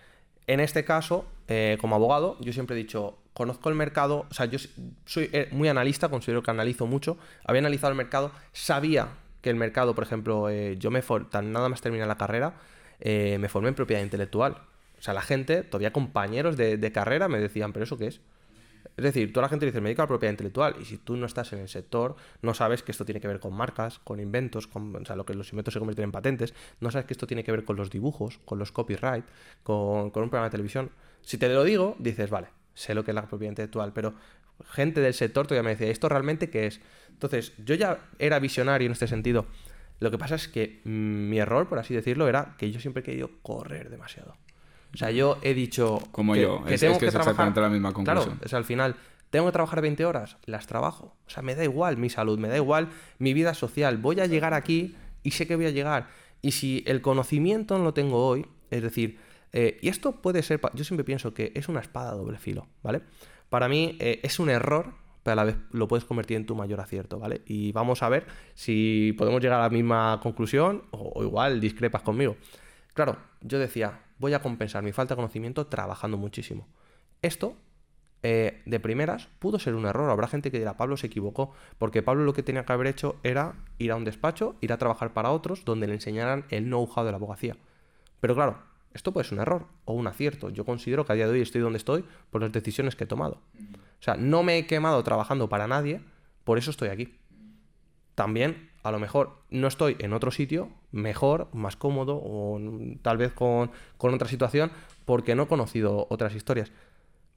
en 0.46 0.60
este 0.60 0.84
caso, 0.84 1.26
eh, 1.48 1.78
como 1.80 1.94
abogado, 1.94 2.36
yo 2.40 2.52
siempre 2.52 2.76
he 2.76 2.78
dicho, 2.78 3.18
conozco 3.32 3.68
el 3.68 3.74
mercado, 3.74 4.26
o 4.30 4.34
sea, 4.34 4.46
yo 4.46 4.58
soy 5.06 5.30
eh, 5.32 5.48
muy 5.52 5.68
analista, 5.68 6.08
considero 6.08 6.42
que 6.42 6.50
analizo 6.50 6.86
mucho, 6.86 7.16
había 7.44 7.60
analizado 7.60 7.92
el 7.92 7.96
mercado, 7.96 8.32
sabía 8.52 9.08
que 9.40 9.50
el 9.50 9.56
mercado, 9.56 9.94
por 9.94 10.04
ejemplo, 10.04 10.48
eh, 10.48 10.76
yo 10.78 10.90
me 10.90 11.02
tan 11.30 11.52
nada 11.52 11.68
más 11.68 11.80
terminar 11.80 12.08
la 12.08 12.16
carrera, 12.16 12.54
eh, 13.00 13.38
me 13.38 13.48
formé 13.48 13.68
en 13.68 13.74
propiedad 13.74 14.02
intelectual. 14.02 14.56
O 14.98 15.02
sea, 15.02 15.14
la 15.14 15.22
gente, 15.22 15.62
todavía 15.62 15.92
compañeros 15.92 16.56
de, 16.56 16.92
carrera 16.92 17.28
me 17.28 17.40
decían, 17.40 17.72
¿pero 17.72 17.84
eso 17.84 17.96
qué 17.96 18.08
es? 18.08 18.20
Es 18.96 19.04
decir, 19.04 19.32
toda 19.32 19.42
la 19.46 19.48
gente 19.48 19.64
dice, 19.64 19.80
me 19.80 19.88
dedico 19.88 20.02
a 20.02 20.04
la 20.04 20.08
propiedad 20.08 20.32
intelectual. 20.32 20.76
Y 20.80 20.84
si 20.84 20.98
tú 20.98 21.16
no 21.16 21.24
estás 21.24 21.52
en 21.54 21.60
el 21.60 21.68
sector, 21.68 22.16
no 22.42 22.52
sabes 22.52 22.82
que 22.82 22.92
esto 22.92 23.06
tiene 23.06 23.20
que 23.20 23.28
ver 23.28 23.40
con 23.40 23.54
marcas, 23.54 23.98
con 24.00 24.20
inventos, 24.20 24.66
con, 24.66 24.94
o 24.94 25.04
sea, 25.06 25.16
lo 25.16 25.24
que 25.24 25.32
los 25.32 25.50
inventos 25.52 25.72
se 25.72 25.80
convierten 25.80 26.04
en 26.04 26.12
patentes, 26.12 26.54
no 26.80 26.90
sabes 26.90 27.06
que 27.06 27.14
esto 27.14 27.26
tiene 27.26 27.44
que 27.44 27.52
ver 27.52 27.64
con 27.64 27.76
los 27.76 27.88
dibujos, 27.88 28.38
con 28.44 28.58
los 28.58 28.72
copyright, 28.72 29.24
con, 29.62 30.10
con 30.10 30.22
un 30.22 30.28
programa 30.28 30.48
de 30.48 30.50
televisión. 30.50 30.90
Si 31.22 31.38
te 31.38 31.48
lo 31.48 31.64
digo, 31.64 31.96
dices, 31.98 32.28
vale, 32.28 32.48
sé 32.74 32.94
lo 32.94 33.04
que 33.04 33.12
es 33.12 33.14
la 33.14 33.26
propiedad 33.26 33.52
intelectual, 33.52 33.92
pero 33.92 34.14
gente 34.64 35.00
del 35.00 35.14
sector 35.14 35.46
todavía 35.46 35.62
me 35.62 35.70
decía, 35.70 35.88
¿esto 35.88 36.08
realmente 36.08 36.50
qué 36.50 36.66
es? 36.66 36.80
Entonces, 37.10 37.52
yo 37.64 37.74
ya 37.74 38.00
era 38.18 38.38
visionario 38.38 38.86
en 38.86 38.92
este 38.92 39.06
sentido. 39.06 39.46
Lo 39.98 40.10
que 40.10 40.18
pasa 40.18 40.34
es 40.34 40.48
que 40.48 40.80
mm, 40.84 41.28
mi 41.28 41.38
error, 41.38 41.68
por 41.68 41.78
así 41.78 41.94
decirlo, 41.94 42.28
era 42.28 42.54
que 42.58 42.70
yo 42.70 42.80
siempre 42.80 43.02
he 43.02 43.04
querido 43.04 43.30
correr 43.42 43.90
demasiado. 43.90 44.36
O 44.94 44.96
sea, 44.96 45.10
yo 45.10 45.38
he 45.42 45.54
dicho. 45.54 46.00
Como 46.10 46.34
yo, 46.34 46.64
es, 46.66 46.80
que, 46.80 46.88
es 46.88 47.14
exactamente 47.14 47.60
la 47.60 47.68
misma 47.68 47.92
conclusión. 47.92 48.24
Claro, 48.24 48.44
es 48.44 48.54
al 48.54 48.64
final, 48.64 48.96
tengo 49.30 49.46
que 49.46 49.52
trabajar 49.52 49.82
20 49.82 50.04
horas, 50.04 50.38
las 50.46 50.66
trabajo. 50.66 51.14
O 51.26 51.30
sea, 51.30 51.42
me 51.42 51.54
da 51.54 51.62
igual 51.62 51.96
mi 51.96 52.10
salud, 52.10 52.38
me 52.38 52.48
da 52.48 52.56
igual 52.56 52.88
mi 53.18 53.34
vida 53.34 53.54
social. 53.54 53.98
Voy 53.98 54.18
a 54.20 54.26
llegar 54.26 54.54
aquí 54.54 54.96
y 55.22 55.32
sé 55.32 55.46
que 55.46 55.56
voy 55.56 55.66
a 55.66 55.70
llegar. 55.70 56.08
Y 56.42 56.52
si 56.52 56.82
el 56.86 57.02
conocimiento 57.02 57.78
no 57.78 57.84
lo 57.84 57.94
tengo 57.94 58.26
hoy, 58.26 58.46
es 58.70 58.82
decir, 58.82 59.18
eh, 59.52 59.78
y 59.82 59.88
esto 59.88 60.22
puede 60.22 60.42
ser, 60.42 60.60
yo 60.74 60.84
siempre 60.84 61.04
pienso 61.04 61.34
que 61.34 61.52
es 61.54 61.68
una 61.68 61.80
espada 61.80 62.12
doble 62.12 62.38
filo, 62.38 62.66
¿vale? 62.82 63.02
Para 63.50 63.68
mí 63.68 63.96
eh, 63.98 64.20
es 64.22 64.38
un 64.38 64.48
error, 64.48 64.94
pero 65.22 65.32
a 65.32 65.36
la 65.36 65.44
vez 65.44 65.56
lo 65.72 65.88
puedes 65.88 66.04
convertir 66.04 66.36
en 66.36 66.46
tu 66.46 66.54
mayor 66.54 66.80
acierto, 66.80 67.18
¿vale? 67.18 67.42
Y 67.44 67.72
vamos 67.72 68.02
a 68.02 68.08
ver 68.08 68.26
si 68.54 69.14
podemos 69.18 69.42
llegar 69.42 69.58
a 69.58 69.64
la 69.64 69.70
misma 69.70 70.20
conclusión 70.22 70.84
o, 70.92 71.22
igual 71.22 71.60
discrepas 71.60 72.02
conmigo. 72.02 72.36
Claro, 72.94 73.18
yo 73.42 73.58
decía, 73.58 74.00
voy 74.18 74.34
a 74.34 74.40
compensar 74.40 74.82
mi 74.82 74.92
falta 74.92 75.14
de 75.14 75.16
conocimiento 75.16 75.66
trabajando 75.66 76.16
muchísimo. 76.16 76.68
Esto, 77.22 77.56
eh, 78.22 78.62
de 78.66 78.80
primeras, 78.80 79.28
pudo 79.40 79.58
ser 79.58 79.74
un 79.74 79.84
error. 79.84 80.10
Habrá 80.10 80.28
gente 80.28 80.52
que 80.52 80.58
dirá, 80.58 80.76
Pablo 80.76 80.96
se 80.96 81.08
equivocó, 81.08 81.52
porque 81.78 82.02
Pablo 82.02 82.24
lo 82.24 82.32
que 82.32 82.44
tenía 82.44 82.64
que 82.64 82.72
haber 82.72 82.86
hecho 82.86 83.16
era 83.24 83.54
ir 83.78 83.90
a 83.90 83.96
un 83.96 84.04
despacho, 84.04 84.54
ir 84.60 84.72
a 84.72 84.78
trabajar 84.78 85.12
para 85.12 85.30
otros, 85.30 85.64
donde 85.64 85.88
le 85.88 85.94
enseñaran 85.94 86.44
el 86.50 86.66
know-how 86.66 87.04
de 87.04 87.10
la 87.10 87.16
abogacía. 87.16 87.56
Pero 88.20 88.34
claro, 88.34 88.58
esto 88.92 89.12
puede 89.12 89.24
ser 89.24 89.34
un 89.34 89.42
error 89.42 89.66
o 89.84 89.94
un 89.94 90.06
acierto. 90.06 90.50
Yo 90.50 90.64
considero 90.64 91.04
que 91.04 91.12
a 91.12 91.16
día 91.16 91.26
de 91.26 91.32
hoy 91.32 91.40
estoy 91.40 91.60
donde 91.60 91.78
estoy 91.78 92.04
por 92.30 92.42
las 92.42 92.52
decisiones 92.52 92.96
que 92.96 93.04
he 93.04 93.06
tomado. 93.06 93.40
O 94.00 94.02
sea, 94.02 94.16
no 94.16 94.42
me 94.42 94.58
he 94.58 94.66
quemado 94.66 95.02
trabajando 95.02 95.48
para 95.48 95.66
nadie, 95.66 96.00
por 96.44 96.58
eso 96.58 96.70
estoy 96.70 96.88
aquí. 96.88 97.14
También, 98.14 98.70
a 98.82 98.90
lo 98.90 98.98
mejor, 98.98 99.42
no 99.50 99.68
estoy 99.68 99.96
en 100.00 100.12
otro 100.12 100.30
sitio 100.30 100.70
mejor, 100.90 101.48
más 101.52 101.76
cómodo 101.76 102.20
o 102.22 102.60
tal 103.02 103.16
vez 103.16 103.32
con, 103.32 103.70
otra 103.98 104.28
situación 104.28 104.72
porque 105.04 105.34
no 105.34 105.44
he 105.44 105.48
conocido 105.48 106.06
otras 106.10 106.34
historias. 106.34 106.72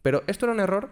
Pero 0.02 0.24
esto 0.28 0.46
era 0.46 0.54
un 0.54 0.60
error, 0.60 0.92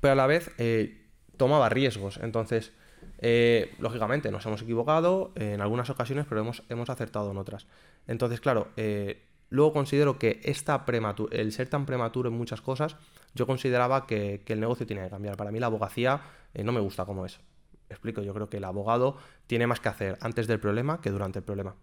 pero 0.00 0.12
a 0.12 0.16
la 0.16 0.26
vez 0.26 0.50
eh, 0.58 1.06
tomaba 1.36 1.68
riesgos. 1.68 2.18
Entonces, 2.22 2.72
Eh, 3.20 3.74
lógicamente, 3.78 4.30
nos 4.30 4.46
hemos 4.46 4.62
equivocado 4.62 5.32
en 5.34 5.60
algunas 5.60 5.90
ocasiones, 5.90 6.26
pero 6.28 6.40
hemos, 6.40 6.62
hemos 6.68 6.88
acertado 6.90 7.30
en 7.30 7.38
otras. 7.38 7.66
Entonces, 8.06 8.40
claro, 8.40 8.68
eh, 8.76 9.24
luego 9.50 9.72
considero 9.72 10.18
que 10.18 10.40
esta 10.44 10.84
el 11.30 11.52
ser 11.52 11.68
tan 11.68 11.86
prematuro 11.86 12.28
en 12.28 12.36
muchas 12.36 12.60
cosas, 12.60 12.96
yo 13.34 13.46
consideraba 13.46 14.06
que, 14.06 14.42
el 14.46 14.60
negocio 14.60 14.86
tiene 14.86 15.04
que 15.04 15.10
cambiar. 15.10 15.36
Para 15.36 15.50
mí 15.50 15.58
la 15.58 15.66
abogacía 15.66 16.20
eh, 16.54 16.64
no 16.64 16.72
me 16.72 16.80
gusta 16.80 17.04
como 17.04 17.26
es. 17.26 17.40
Explico, 17.88 18.22
yo 18.22 18.34
creo 18.34 18.48
que 18.48 18.58
el 18.58 18.64
abogado 18.64 19.16
tiene 19.46 19.66
más 19.66 19.80
que 19.80 19.88
hacer 19.88 20.18
antes 20.20 20.46
del 20.46 20.60
problema 20.60 21.00
que 21.00 21.10
durante 21.10 21.38
el 21.38 21.44
problema. 21.44 21.74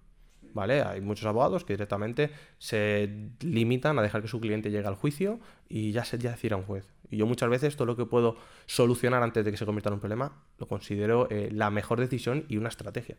¿vale? 0.56 0.82
Hay 0.82 1.02
muchos 1.02 1.26
abogados 1.26 1.66
que 1.66 1.74
directamente 1.74 2.32
se 2.58 3.30
limitan 3.42 4.00
a 4.00 4.02
dejar 4.02 4.22
que 4.22 4.28
su 4.28 4.40
cliente 4.40 4.72
llegue 4.72 4.88
al 4.88 4.96
juicio 4.96 5.40
y 5.68 5.92
ya 5.92 6.06
se 6.06 6.18
ya 6.18 6.32
decir 6.32 6.54
a 6.54 6.58
un 6.58 6.64
juez. 6.64 6.88
Y 7.10 7.18
yo 7.18 7.28
muchas 7.28 7.50
veces 7.50 7.76
todo 7.76 7.86
lo 7.86 7.96
que 7.96 8.06
puedo 8.06 8.38
solucionar 8.66 9.22
antes 9.22 9.44
de 9.44 9.52
que 9.52 9.58
se 9.58 9.66
convierta 9.66 9.90
en 9.90 9.96
un 9.96 10.00
problema 10.00 10.42
lo 10.58 10.68
considero 10.68 11.28
eh, 11.30 11.50
la 11.52 11.70
mejor 11.70 12.00
decisión 12.00 12.46
y 12.48 12.58
una 12.58 12.70
estrategia. 12.70 13.18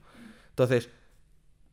Entonces, 0.49 0.89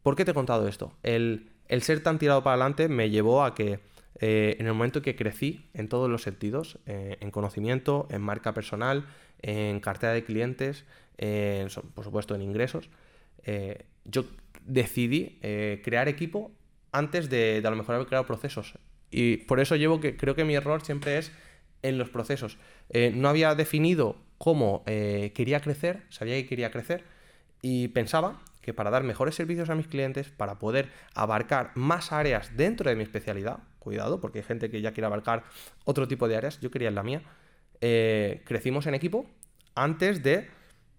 ¿por 0.03 0.15
qué 0.15 0.25
te 0.25 0.31
he 0.31 0.33
contado 0.33 0.67
esto? 0.67 0.93
El, 1.01 1.49
ser 1.81 2.03
tan 2.03 2.19
tirado 2.19 2.43
para 2.43 2.53
adelante 2.55 2.87
me 2.87 3.09
llevó 3.09 3.43
a 3.43 3.55
que 3.55 3.79
eh, 4.19 4.57
en 4.59 4.67
el 4.67 4.73
momento 4.73 5.01
que 5.01 5.15
crecí 5.15 5.69
en 5.73 5.89
todos 5.89 6.09
los 6.09 6.21
sentidos, 6.21 6.77
eh, 6.85 7.17
en 7.19 7.31
conocimiento, 7.31 8.07
en 8.11 8.21
marca 8.21 8.53
personal, 8.53 9.07
en 9.41 9.79
cartera 9.79 10.13
de 10.13 10.23
clientes, 10.23 10.85
por 11.95 12.03
supuesto 12.03 12.35
en 12.35 12.41
ingresos, 12.41 12.89
yo 14.05 14.25
decidí 14.65 15.39
eh, 15.41 15.81
crear 15.83 16.07
equipo 16.07 16.51
antes 16.91 17.29
de, 17.29 17.61
a 17.63 17.69
lo 17.69 17.75
mejor 17.75 17.95
haber 17.95 18.07
creado 18.07 18.25
procesos. 18.25 18.73
Y 19.11 19.37
por 19.37 19.59
eso 19.59 19.75
llevo 19.75 19.99
que 19.99 20.15
creo 20.17 20.35
que 20.35 20.45
mi 20.45 20.55
error 20.55 20.83
siempre 20.83 21.17
es 21.17 21.31
en 21.81 21.97
los 21.97 22.09
procesos. 22.09 22.57
Eh, 22.89 23.11
no 23.13 23.29
había 23.29 23.55
definido 23.55 24.17
cómo 24.37 24.83
eh, 24.85 25.31
quería 25.35 25.59
crecer, 25.59 26.03
sabía 26.09 26.35
que 26.35 26.47
quería 26.47 26.71
crecer 26.71 27.03
y 27.61 27.89
pensaba 27.89 28.41
que 28.63 28.73
para 28.73 28.89
dar 28.89 29.03
mejores 29.03 29.35
servicios 29.35 29.69
a 29.69 29.75
mis 29.75 29.87
clientes, 29.87 30.29
para 30.29 30.57
poder 30.57 30.89
abarcar 31.13 31.71
más 31.75 32.11
áreas 32.11 32.57
dentro 32.57 32.89
de 32.89 32.95
mi 32.95 33.03
especialidad, 33.03 33.59
cuidado, 33.77 34.19
porque 34.19 34.39
hay 34.39 34.45
gente 34.45 34.71
que 34.71 34.81
ya 34.81 34.93
quiere 34.93 35.05
abarcar 35.05 35.43
otro 35.85 36.07
tipo 36.07 36.27
de 36.27 36.37
áreas, 36.37 36.59
yo 36.61 36.71
quería 36.71 36.89
la 36.89 37.03
mía, 37.03 37.21
crecimos 37.79 38.87
en 38.87 38.95
equipo 38.95 39.27
antes 39.75 40.23
de 40.23 40.49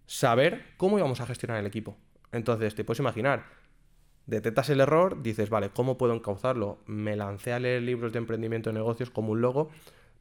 saber 0.06 0.64
cómo 0.76 0.99
íbamos 0.99 1.21
a 1.21 1.26
gestionar 1.26 1.59
el 1.59 1.66
equipo. 1.66 1.97
Entonces, 2.33 2.75
te 2.75 2.85
puedes 2.85 3.00
imaginar, 3.00 3.44
detectas 4.26 4.68
el 4.71 4.80
error, 4.80 5.23
dices, 5.23 5.50
vale, 5.50 5.71
¿cómo 5.71 5.97
puedo 5.97 6.14
encauzarlo? 6.14 6.78
Me 6.87 7.16
lancé 7.16 7.52
a 7.52 7.59
leer 7.59 7.83
libros 7.83 8.12
de 8.12 8.18
emprendimiento 8.18 8.71
de 8.71 8.75
negocios 8.75 9.11
como 9.11 9.33
un 9.33 9.40
logo, 9.40 9.71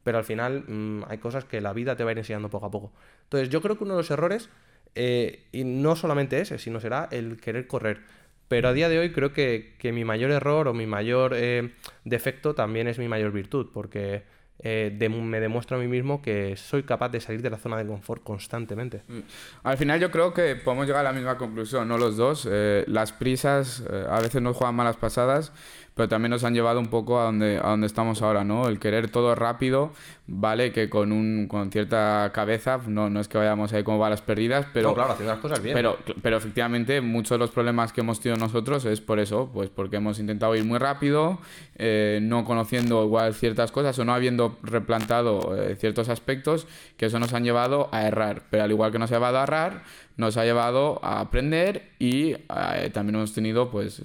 pero 0.02 0.18
al 0.18 0.24
final 0.24 0.64
mm, 0.66 1.04
hay 1.08 1.18
cosas 1.18 1.44
que 1.44 1.60
la 1.60 1.72
vida 1.72 1.96
te 1.96 2.04
va 2.04 2.10
a 2.10 2.12
ir 2.12 2.18
enseñando 2.18 2.50
poco 2.50 2.66
a 2.66 2.70
poco. 2.70 2.92
Entonces, 3.24 3.48
yo 3.48 3.60
creo 3.60 3.76
que 3.76 3.84
uno 3.84 3.94
de 3.94 4.00
los 4.00 4.10
errores, 4.10 4.48
eh, 4.94 5.44
y 5.52 5.64
no 5.64 5.96
solamente 5.96 6.40
ese, 6.40 6.58
sino 6.58 6.80
será 6.80 7.08
el 7.10 7.40
querer 7.40 7.66
correr. 7.66 8.00
Pero 8.48 8.68
a 8.68 8.72
día 8.72 8.88
de 8.88 8.98
hoy 8.98 9.12
creo 9.12 9.32
que, 9.32 9.74
mi 9.82 10.04
mayor 10.04 10.30
error 10.30 10.68
o 10.68 10.74
mi 10.74 10.86
mayor 10.86 11.32
eh, 11.34 11.72
defecto 12.04 12.54
también 12.54 12.88
es 12.88 12.98
mi 12.98 13.08
mayor 13.08 13.32
virtud, 13.32 13.68
porque 13.72 14.22
eh, 14.60 15.08
me 15.10 15.40
demuestro 15.40 15.76
a 15.76 15.80
mí 15.80 15.86
mismo 15.86 16.22
que 16.22 16.56
soy 16.56 16.84
capaz 16.84 17.08
de 17.10 17.20
salir 17.20 17.42
de 17.42 17.50
la 17.50 17.58
zona 17.58 17.76
de 17.76 17.86
confort 17.86 18.22
constantemente. 18.22 19.02
Mm. 19.08 19.20
Al 19.64 19.76
final 19.76 20.00
yo 20.00 20.10
creo 20.10 20.32
que 20.32 20.56
podemos 20.56 20.86
llegar 20.86 21.00
a 21.00 21.10
la 21.10 21.12
misma 21.12 21.36
conclusión, 21.36 21.88
¿no? 21.88 21.98
Los 21.98 22.16
dos. 22.16 22.48
Eh, 22.50 22.84
las 22.86 23.12
prisas 23.12 23.82
eh, 23.90 24.06
a 24.08 24.20
veces 24.20 24.40
nos 24.40 24.56
juegan 24.56 24.74
malas 24.74 24.96
pasadas 24.96 25.52
pero 25.94 26.08
también 26.08 26.30
nos 26.30 26.42
han 26.42 26.54
llevado 26.54 26.80
un 26.80 26.88
poco 26.88 27.20
a 27.20 27.24
donde, 27.24 27.58
a 27.58 27.68
donde 27.68 27.86
estamos 27.86 28.20
ahora, 28.20 28.42
¿no? 28.42 28.68
El 28.68 28.80
querer 28.80 29.10
todo 29.10 29.34
rápido, 29.36 29.92
vale, 30.26 30.72
que 30.72 30.90
con, 30.90 31.12
un, 31.12 31.46
con 31.46 31.70
cierta 31.70 32.30
cabeza, 32.34 32.80
no, 32.88 33.10
no 33.10 33.20
es 33.20 33.28
que 33.28 33.38
vayamos 33.38 33.72
ahí 33.72 33.84
como 33.84 33.98
balas 33.98 34.20
perdidas, 34.20 34.66
pero... 34.72 34.92
claro, 34.92 35.12
haciendo 35.12 35.32
las 35.32 35.40
cosas 35.40 35.62
bien. 35.62 35.74
Pero, 35.74 35.96
pero 36.20 36.36
efectivamente, 36.36 37.00
muchos 37.00 37.30
de 37.30 37.38
los 37.38 37.50
problemas 37.50 37.92
que 37.92 38.00
hemos 38.00 38.20
tenido 38.20 38.44
nosotros 38.44 38.84
es 38.86 39.00
por 39.00 39.20
eso, 39.20 39.50
pues 39.54 39.70
porque 39.70 39.96
hemos 39.96 40.18
intentado 40.18 40.56
ir 40.56 40.64
muy 40.64 40.78
rápido, 40.78 41.38
eh, 41.76 42.18
no 42.20 42.44
conociendo 42.44 43.04
igual 43.04 43.32
ciertas 43.32 43.70
cosas 43.70 43.96
o 43.98 44.04
no 44.04 44.12
habiendo 44.12 44.43
replantado 44.62 45.56
eh, 45.56 45.76
ciertos 45.76 46.08
aspectos, 46.08 46.66
que 46.96 47.06
eso 47.06 47.18
nos 47.18 47.32
han 47.32 47.44
llevado 47.44 47.88
a 47.92 48.06
errar. 48.06 48.42
Pero 48.50 48.64
al 48.64 48.70
igual 48.70 48.92
que 48.92 48.98
nos 48.98 49.10
ha 49.10 49.16
llevado 49.16 49.38
a 49.38 49.42
errar, 49.44 49.82
nos 50.16 50.36
ha 50.36 50.44
llevado 50.44 51.00
a 51.02 51.20
aprender 51.20 51.90
y 51.98 52.32
eh, 52.32 52.90
también 52.92 53.16
hemos 53.16 53.32
tenido 53.32 53.70
pues 53.70 54.02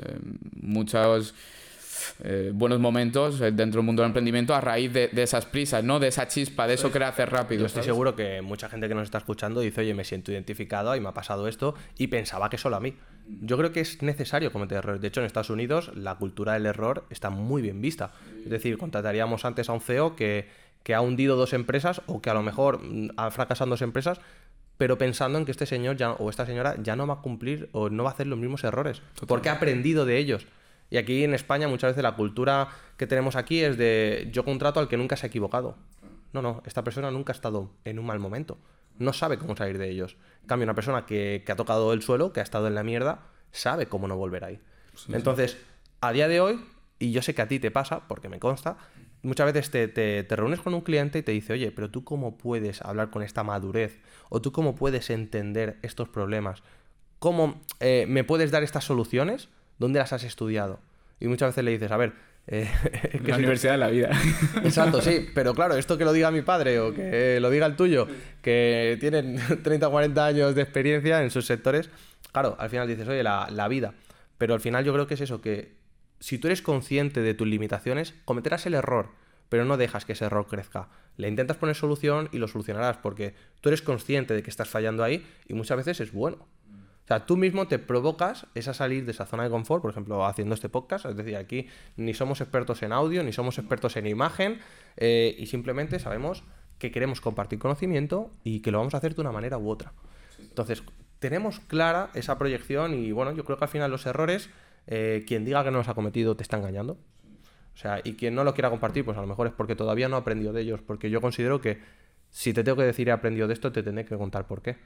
muchos 0.61 1.33
eh, 2.23 2.51
buenos 2.53 2.79
momentos 2.79 3.39
eh, 3.41 3.51
dentro 3.51 3.79
del 3.79 3.85
mundo 3.85 4.01
del 4.01 4.09
emprendimiento 4.09 4.53
a 4.53 4.61
raíz 4.61 4.91
de, 4.93 5.09
esas 5.13 5.45
prisas, 5.45 5.83
¿no? 5.83 5.99
De 5.99 6.07
esa 6.07 6.27
chispa, 6.27 6.67
de 6.67 6.75
eso 6.75 6.89
pues, 6.89 6.97
que 6.97 7.03
hacer 7.03 7.29
rápido. 7.29 7.61
Yo 7.61 7.65
estoy 7.67 7.83
seguro 7.83 8.15
que 8.15 8.41
mucha 8.41 8.69
gente 8.69 8.87
que 8.87 8.95
nos 8.95 9.03
está 9.03 9.17
escuchando 9.17 9.61
dice, 9.61 9.81
oye, 9.81 9.93
me 9.93 10.03
siento 10.03 10.31
identificado 10.31 10.95
y 10.95 10.99
me 10.99 11.09
ha 11.09 11.13
pasado 11.13 11.47
esto 11.47 11.75
y 11.97 12.07
pensaba 12.07 12.49
que 12.49 12.57
solo 12.57 12.75
a 12.75 12.79
mí. 12.79 12.95
Yo 13.41 13.57
creo 13.57 13.71
que 13.71 13.81
es 13.81 14.01
necesario 14.01 14.51
cometer 14.51 14.79
errores. 14.79 15.01
De 15.01 15.07
hecho, 15.07 15.19
en 15.21 15.27
Estados 15.27 15.49
Unidos 15.49 15.91
la 15.95 16.15
cultura 16.15 16.53
del 16.53 16.65
error 16.65 17.05
está 17.09 17.29
muy 17.29 17.61
bien 17.61 17.81
vista. 17.81 18.11
Es 18.43 18.49
decir, 18.49 18.77
contrataríamos 18.77 19.45
antes 19.45 19.69
a 19.69 19.73
un 19.73 19.81
CEO 19.81 20.15
que, 20.15 20.47
que 20.83 20.95
ha 20.95 21.01
hundido 21.01 21.35
dos 21.35 21.53
empresas 21.53 22.01
o 22.07 22.21
que 22.21 22.29
a 22.29 22.33
lo 22.33 22.43
mejor 22.43 22.81
mm, 22.81 23.11
ha 23.17 23.31
fracasado 23.31 23.69
dos 23.69 23.81
empresas 23.81 24.19
pero 24.79 24.97
pensando 24.97 25.37
en 25.37 25.43
que 25.43 25.51
este 25.51 25.65
señor 25.65 25.97
ya, 25.97 26.13
o 26.13 26.29
esta 26.29 26.45
señora 26.45 26.77
ya 26.81 26.95
no 26.95 27.05
va 27.05 27.15
a 27.15 27.21
cumplir 27.21 27.67
o 27.73 27.89
no 27.89 28.03
va 28.05 28.11
a 28.11 28.13
hacer 28.13 28.27
los 28.27 28.39
mismos 28.39 28.63
errores, 28.63 29.01
porque 29.27 29.49
ha 29.49 29.53
aprendido 29.53 30.05
de 30.05 30.17
ellos. 30.17 30.47
Y 30.89 30.97
aquí 30.97 31.23
en 31.23 31.33
España 31.33 31.67
muchas 31.67 31.91
veces 31.91 32.03
la 32.03 32.15
cultura 32.15 32.69
que 32.97 33.07
tenemos 33.07 33.35
aquí 33.35 33.61
es 33.61 33.77
de 33.77 34.29
yo 34.31 34.43
contrato 34.43 34.79
al 34.79 34.87
que 34.87 34.97
nunca 34.97 35.15
se 35.15 35.25
ha 35.25 35.29
equivocado. 35.29 35.77
No, 36.33 36.41
no, 36.41 36.61
esta 36.65 36.83
persona 36.83 37.11
nunca 37.11 37.33
ha 37.33 37.35
estado 37.35 37.71
en 37.85 37.99
un 37.99 38.05
mal 38.05 38.19
momento. 38.19 38.57
No 38.97 39.13
sabe 39.13 39.37
cómo 39.37 39.55
salir 39.55 39.77
de 39.77 39.89
ellos. 39.89 40.17
En 40.41 40.47
cambio, 40.47 40.65
una 40.65 40.75
persona 40.75 41.05
que, 41.05 41.43
ha 41.47 41.55
tocado 41.55 41.93
el 41.93 42.01
suelo, 42.01 42.33
que 42.33 42.39
ha 42.39 42.43
estado 42.43 42.67
en 42.67 42.75
la 42.75 42.83
mierda, 42.83 43.27
sabe 43.51 43.87
cómo 43.87 44.07
no 44.07 44.17
volver 44.17 44.43
ahí. 44.43 44.59
Entonces, 45.09 45.57
a 46.01 46.11
día 46.11 46.27
de 46.27 46.41
hoy, 46.41 46.59
y 46.99 47.11
yo 47.11 47.21
sé 47.21 47.33
que 47.33 47.41
a 47.41 47.47
ti 47.47 47.59
te 47.59 47.71
pasa, 47.71 48.07
porque 48.07 48.27
me 48.27 48.39
consta, 48.39 48.77
muchas 49.21 49.51
veces 49.53 49.71
te, 49.71 49.87
te, 49.87 50.35
reúnes 50.35 50.59
con 50.59 50.73
un 50.73 50.81
cliente 50.81 51.19
y 51.19 51.23
te 51.23 51.31
dice, 51.31 51.53
oye, 51.53 51.71
pero 51.71 51.89
tú 51.89 52.03
cómo 52.03 52.37
puedes 52.37 52.81
hablar 52.81 53.09
con 53.09 53.23
esta 53.23 53.43
madurez, 53.43 53.99
o 54.29 54.41
tú 54.41 54.51
cómo 54.51 54.75
puedes 54.75 55.09
entender 55.09 55.79
estos 55.81 56.09
problemas, 56.09 56.61
cómo 57.19 57.61
eh, 57.79 58.05
me 58.07 58.23
puedes 58.23 58.51
dar 58.51 58.63
estas 58.63 58.83
soluciones 58.83 59.49
¿dónde 59.79 59.99
las 59.99 60.13
has 60.13 60.23
estudiado? 60.23 60.79
Y 61.19 61.27
muchas 61.27 61.49
veces 61.49 61.63
le 61.63 61.71
dices, 61.71 61.91
a 61.91 61.97
ver, 61.97 62.13
eh, 62.47 62.69
la 63.25 63.37
universidad 63.37 63.73
de 63.73 63.77
la 63.79 63.89
vida. 63.89 64.11
Exacto, 64.63 65.01
sí, 65.01 65.27
pero 65.33 65.53
claro, 65.53 65.75
esto 65.75 65.97
que 65.97 66.05
lo 66.05 66.13
diga 66.13 66.31
mi 66.31 66.41
padre 66.41 66.79
o 66.79 66.93
que 66.93 67.39
lo 67.39 67.49
diga 67.49 67.65
el 67.65 67.75
tuyo, 67.75 68.07
que 68.41 68.97
tienen 68.99 69.39
30 69.63 69.87
o 69.87 69.91
40 69.91 70.25
años 70.25 70.55
de 70.55 70.61
experiencia 70.61 71.23
en 71.23 71.31
sus 71.31 71.45
sectores, 71.45 71.89
claro, 72.31 72.55
al 72.59 72.69
final 72.69 72.87
dices, 72.87 73.07
oye, 73.07 73.23
la, 73.23 73.47
la 73.51 73.67
vida. 73.67 73.93
Pero 74.37 74.53
al 74.53 74.61
final 74.61 74.85
yo 74.85 74.93
creo 74.93 75.07
que 75.07 75.15
es 75.15 75.21
eso, 75.21 75.41
que 75.41 75.75
si 76.19 76.37
tú 76.37 76.47
eres 76.47 76.61
consciente 76.61 77.21
de 77.21 77.33
tus 77.33 77.47
limitaciones, 77.47 78.13
cometerás 78.25 78.65
el 78.65 78.73
error, 78.73 79.09
pero 79.49 79.65
no 79.65 79.77
dejas 79.77 80.05
que 80.05 80.13
ese 80.13 80.25
error 80.25 80.47
crezca. 80.47 80.89
Le 81.17 81.27
intentas 81.27 81.57
poner 81.57 81.75
solución 81.75 82.29
y 82.31 82.37
lo 82.37 82.47
solucionarás, 82.47 82.97
porque 82.97 83.35
tú 83.61 83.69
eres 83.69 83.81
consciente 83.81 84.33
de 84.33 84.43
que 84.43 84.49
estás 84.49 84.69
fallando 84.69 85.03
ahí 85.03 85.25
y 85.47 85.53
muchas 85.53 85.77
veces 85.77 85.99
es 85.99 86.13
bueno. 86.13 86.47
O 87.09 87.11
sea, 87.11 87.25
tú 87.25 87.37
mismo 87.37 87.67
te 87.67 87.79
provocas 87.79 88.45
esa 88.53 88.71
salir 88.75 89.03
de 89.03 89.13
esa 89.13 89.25
zona 89.25 89.43
de 89.43 89.49
confort, 89.49 89.81
por 89.81 89.89
ejemplo, 89.89 90.27
haciendo 90.27 90.53
este 90.53 90.69
podcast. 90.69 91.05
Es 91.05 91.15
decir, 91.15 91.37
aquí 91.37 91.67
ni 91.97 92.13
somos 92.13 92.39
expertos 92.39 92.83
en 92.83 92.91
audio, 92.91 93.23
ni 93.23 93.33
somos 93.33 93.57
expertos 93.57 93.97
en 93.97 94.05
imagen, 94.05 94.59
eh, 94.95 95.35
y 95.39 95.47
simplemente 95.47 95.97
sabemos 95.97 96.43
que 96.77 96.91
queremos 96.91 97.19
compartir 97.19 97.57
conocimiento 97.57 98.29
y 98.43 98.59
que 98.59 98.69
lo 98.69 98.77
vamos 98.77 98.93
a 98.93 98.97
hacer 98.97 99.15
de 99.15 99.21
una 99.21 99.31
manera 99.31 99.57
u 99.57 99.71
otra. 99.71 99.91
Entonces, 100.37 100.83
tenemos 101.17 101.59
clara 101.61 102.11
esa 102.13 102.37
proyección 102.37 102.93
y 102.93 103.11
bueno, 103.11 103.31
yo 103.31 103.43
creo 103.43 103.57
que 103.57 103.65
al 103.65 103.71
final 103.71 103.89
los 103.89 104.05
errores, 104.05 104.51
eh, 104.85 105.25
quien 105.25 105.45
diga 105.45 105.63
que 105.63 105.71
no 105.71 105.79
los 105.79 105.87
ha 105.87 105.95
cometido 105.95 106.35
te 106.35 106.43
está 106.43 106.57
engañando. 106.57 106.93
O 107.73 107.77
sea, 107.77 108.01
y 108.03 108.17
quien 108.17 108.35
no 108.35 108.43
lo 108.43 108.53
quiera 108.53 108.69
compartir, 108.69 109.03
pues 109.03 109.17
a 109.17 109.21
lo 109.21 109.25
mejor 109.27 109.47
es 109.47 109.53
porque 109.53 109.75
todavía 109.75 110.09
no 110.09 110.15
ha 110.15 110.19
aprendido 110.19 110.53
de 110.53 110.61
ellos, 110.61 110.81
porque 110.85 111.09
yo 111.09 111.21
considero 111.21 111.59
que 111.59 111.79
si 112.29 112.53
te 112.53 112.63
tengo 112.63 112.77
que 112.77 112.83
decir 112.83 113.09
he 113.09 113.11
aprendido 113.11 113.47
de 113.47 113.55
esto, 113.55 113.71
te 113.71 113.81
tendré 113.81 114.05
que 114.05 114.15
contar 114.15 114.45
por 114.45 114.61
qué. 114.61 114.77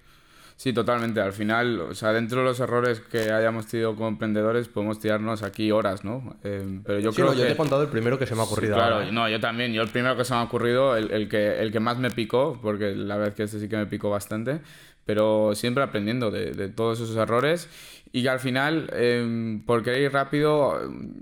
Sí, 0.56 0.72
totalmente. 0.72 1.20
Al 1.20 1.34
final, 1.34 1.80
o 1.82 1.96
sea, 1.96 2.14
dentro 2.14 2.40
de 2.40 2.46
los 2.46 2.60
errores 2.60 3.00
que 3.00 3.32
hayamos 3.32 3.68
tenido 3.68 3.96
como 3.96 4.08
emprendedores, 4.08 4.68
podemos 4.68 5.00
tirarnos 5.00 5.44
aquí 5.44 5.72
horas, 5.72 6.04
¿no? 6.04 6.38
Eh, 6.44 6.80
pero 6.86 7.00
yo 7.00 7.12
creo 7.12 7.32
que... 7.32 7.38
yo 7.38 7.46
te 7.46 7.52
he 7.52 7.58
contado 7.58 7.82
el 7.82 7.90
primero 7.90 8.18
que 8.18 8.26
se 8.26 8.36
me 8.36 8.42
ha 8.42 8.46
ocurrido. 8.46 8.76
claro, 8.76 9.12
no, 9.12 9.28
yo 9.28 9.40
también. 9.40 9.74
Yo 9.74 9.82
el 9.82 9.90
primero 9.90 10.16
que 10.16 10.26
se 10.26 10.34
me 10.34 10.40
ha 10.40 10.44
ocurrido, 10.44 10.96
el, 10.96 11.12
el, 11.12 11.28
que, 11.28 11.60
el 11.62 11.72
que 11.72 11.80
más 11.80 11.98
me 11.98 12.12
picó, 12.12 12.60
porque 12.62 12.96
la 12.96 13.18
verdad 13.18 13.34
que 13.34 13.44
este 13.44 13.60
sí 13.60 13.68
que 13.68 13.78
me 13.78 13.88
picó 13.88 14.10
bastante, 14.10 14.62
pero 15.06 15.54
siempre 15.56 15.84
aprendiendo 15.84 16.32
de, 16.32 16.52
de 16.52 16.70
todos 16.70 17.00
esos 17.00 17.16
errores 17.18 17.68
y 18.16 18.22
que 18.22 18.30
al 18.30 18.40
final, 18.40 18.92
eh, 18.94 19.60
por 19.66 19.82
querer 19.82 20.04
ir 20.04 20.14
rápido, 20.14 20.80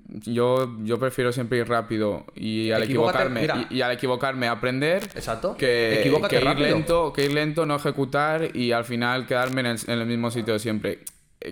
yo, 0.09 0.77
yo 0.83 0.99
prefiero 0.99 1.31
siempre 1.31 1.59
ir 1.59 1.69
rápido 1.69 2.25
y 2.35 2.71
al 2.71 2.83
equivocarme 2.83 3.47
y, 3.69 3.79
al 3.79 3.93
equivocarme 3.93 4.49
aprender 4.49 5.03
Exacto. 5.15 5.55
Que, 5.55 6.03
ir 6.05 6.59
lento, 6.59 7.13
que 7.13 7.23
ir 7.23 7.33
lento, 7.33 7.65
no 7.65 7.77
ejecutar 7.77 8.53
y 8.53 8.73
al 8.73 8.83
final 8.83 9.25
quedarme 9.25 9.61
en 9.61 9.67
el, 9.67 9.79
en 9.87 9.99
el 9.99 10.05
mismo 10.05 10.31
sitio 10.31 10.59
siempre. 10.59 10.99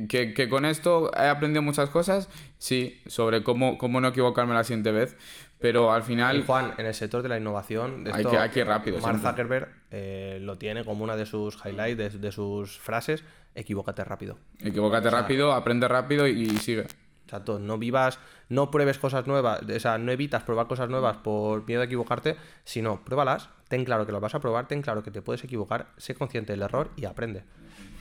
Que, 0.09 0.33
que, 0.33 0.49
con 0.49 0.65
esto 0.65 1.09
he 1.17 1.29
aprendido 1.29 1.61
muchas 1.61 1.89
cosas, 1.89 2.27
sí, 2.57 3.01
sobre 3.07 3.41
cómo, 3.41 3.77
cómo 3.77 4.01
no 4.01 4.09
equivocarme 4.09 4.53
la 4.53 4.65
siguiente 4.65 4.91
vez, 4.91 5.15
Pero 5.59 5.91
al 5.91 6.03
final... 6.03 6.45
Juan, 6.45 6.73
en 6.77 6.85
el 6.85 6.93
sector 6.93 7.21
de 7.21 7.29
la 7.29 7.37
innovación, 7.37 8.05
hay, 8.11 8.23
que, 8.23 8.37
hay 8.37 8.49
que 8.49 8.61
ir 8.61 8.67
rápido. 8.67 8.99
Mark 8.99 9.19
Zuckerberg 9.19 9.69
eh, 9.91 10.39
lo 10.41 10.57
tiene 10.57 10.85
como 10.85 11.03
una 11.03 11.15
de 11.15 11.25
sus 11.25 11.57
highlights, 11.65 12.21
de, 12.21 12.31
sus 12.31 12.79
frases, 12.79 13.23
equivócate 13.55 14.03
rápido. 14.03 14.37
Equivócate 14.59 15.09
rápido, 15.09 15.51
aprende 15.51 15.87
rápido 15.87 16.27
y, 16.27 16.43
y 16.43 16.57
sigue. 16.57 16.85
Exacto, 17.29 17.59
no 17.59 17.77
vivas, 17.77 18.17
no 18.47 18.71
pruebes 18.71 18.97
cosas 18.97 19.27
nuevas, 19.27 19.61
o 19.61 19.79
sea, 19.79 19.99
no 19.99 20.11
evitas 20.11 20.41
probar 20.41 20.65
cosas 20.65 20.89
nuevas 20.89 21.17
por 21.17 21.67
miedo 21.67 21.81
a 21.81 21.85
equivocarte, 21.85 22.35
sino 22.63 23.05
pruébalas, 23.05 23.49
ten 23.67 23.85
claro 23.85 24.07
que 24.07 24.11
lo 24.11 24.19
vas 24.19 24.33
a 24.33 24.39
probar, 24.39 24.67
ten 24.67 24.81
claro 24.81 25.03
que 25.03 25.11
te 25.11 25.21
puedes 25.21 25.43
equivocar, 25.43 25.89
sé 25.97 26.15
consciente 26.15 26.53
del 26.53 26.63
error 26.63 26.89
y 26.95 27.05
aprende. 27.05 27.43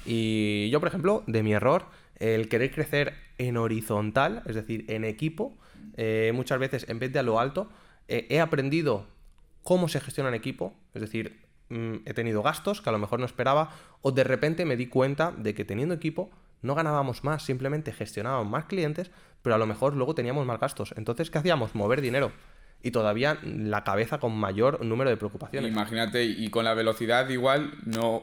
Y 0.07 0.71
yo, 0.71 0.81
por 0.81 0.89
ejemplo, 0.89 1.25
de 1.27 1.43
mi 1.43 1.53
error, 1.53 1.85
el 2.17 2.49
querer 2.49 2.71
crecer 2.71 3.13
en 3.37 3.59
horizontal, 3.59 4.43
es 4.47 4.55
decir, 4.55 4.87
en 4.89 5.05
equipo, 5.05 5.59
eh, 6.01 6.31
muchas 6.33 6.61
veces 6.61 6.89
en 6.89 7.01
vez 7.01 7.13
de 7.13 7.19
a 7.19 7.25
lo 7.25 7.41
alto, 7.41 7.69
eh, 8.07 8.29
he 8.31 8.41
aprendido 8.41 9.07
cómo 9.65 9.89
se 9.89 9.99
gestiona 9.99 10.29
en 10.29 10.37
equipo, 10.37 10.73
es 10.95 11.03
decir, 11.03 11.45
mm, 11.71 11.97
he 12.07 12.15
tenido 12.15 12.41
gastos 12.41 12.81
que 12.81 12.89
a 12.89 12.93
lo 12.93 13.01
mejor 13.01 13.19
no 13.19 13.27
esperaba, 13.27 13.73
o 14.01 14.13
de 14.13 14.23
repente 14.23 14.65
me 14.65 14.77
di 14.77 14.87
cuenta 14.87 15.33
de 15.37 15.55
que 15.55 15.65
teniendo 15.65 15.95
equipo 15.95 16.31
no 16.63 16.77
ganábamos 16.77 17.25
más, 17.25 17.43
simplemente 17.43 17.93
gestionábamos 17.93 18.49
más 18.49 18.67
clientes, 18.67 19.11
pero 19.43 19.57
a 19.57 19.59
lo 19.59 19.67
mejor 19.67 19.97
luego 19.97 20.15
teníamos 20.15 20.47
más 20.47 20.61
gastos. 20.61 20.95
Entonces, 20.97 21.31
¿qué 21.31 21.39
hacíamos? 21.39 21.75
Mover 21.75 22.01
dinero. 22.01 22.31
Y 22.81 22.93
todavía 22.93 23.39
la 23.43 23.83
cabeza 23.83 24.19
con 24.19 24.37
mayor 24.37 24.85
número 24.85 25.11
de 25.11 25.17
preocupaciones. 25.17 25.73
Imagínate, 25.73 26.23
y 26.25 26.49
con 26.49 26.65
la 26.65 26.75
velocidad 26.75 27.29
igual 27.29 27.73
no 27.85 28.23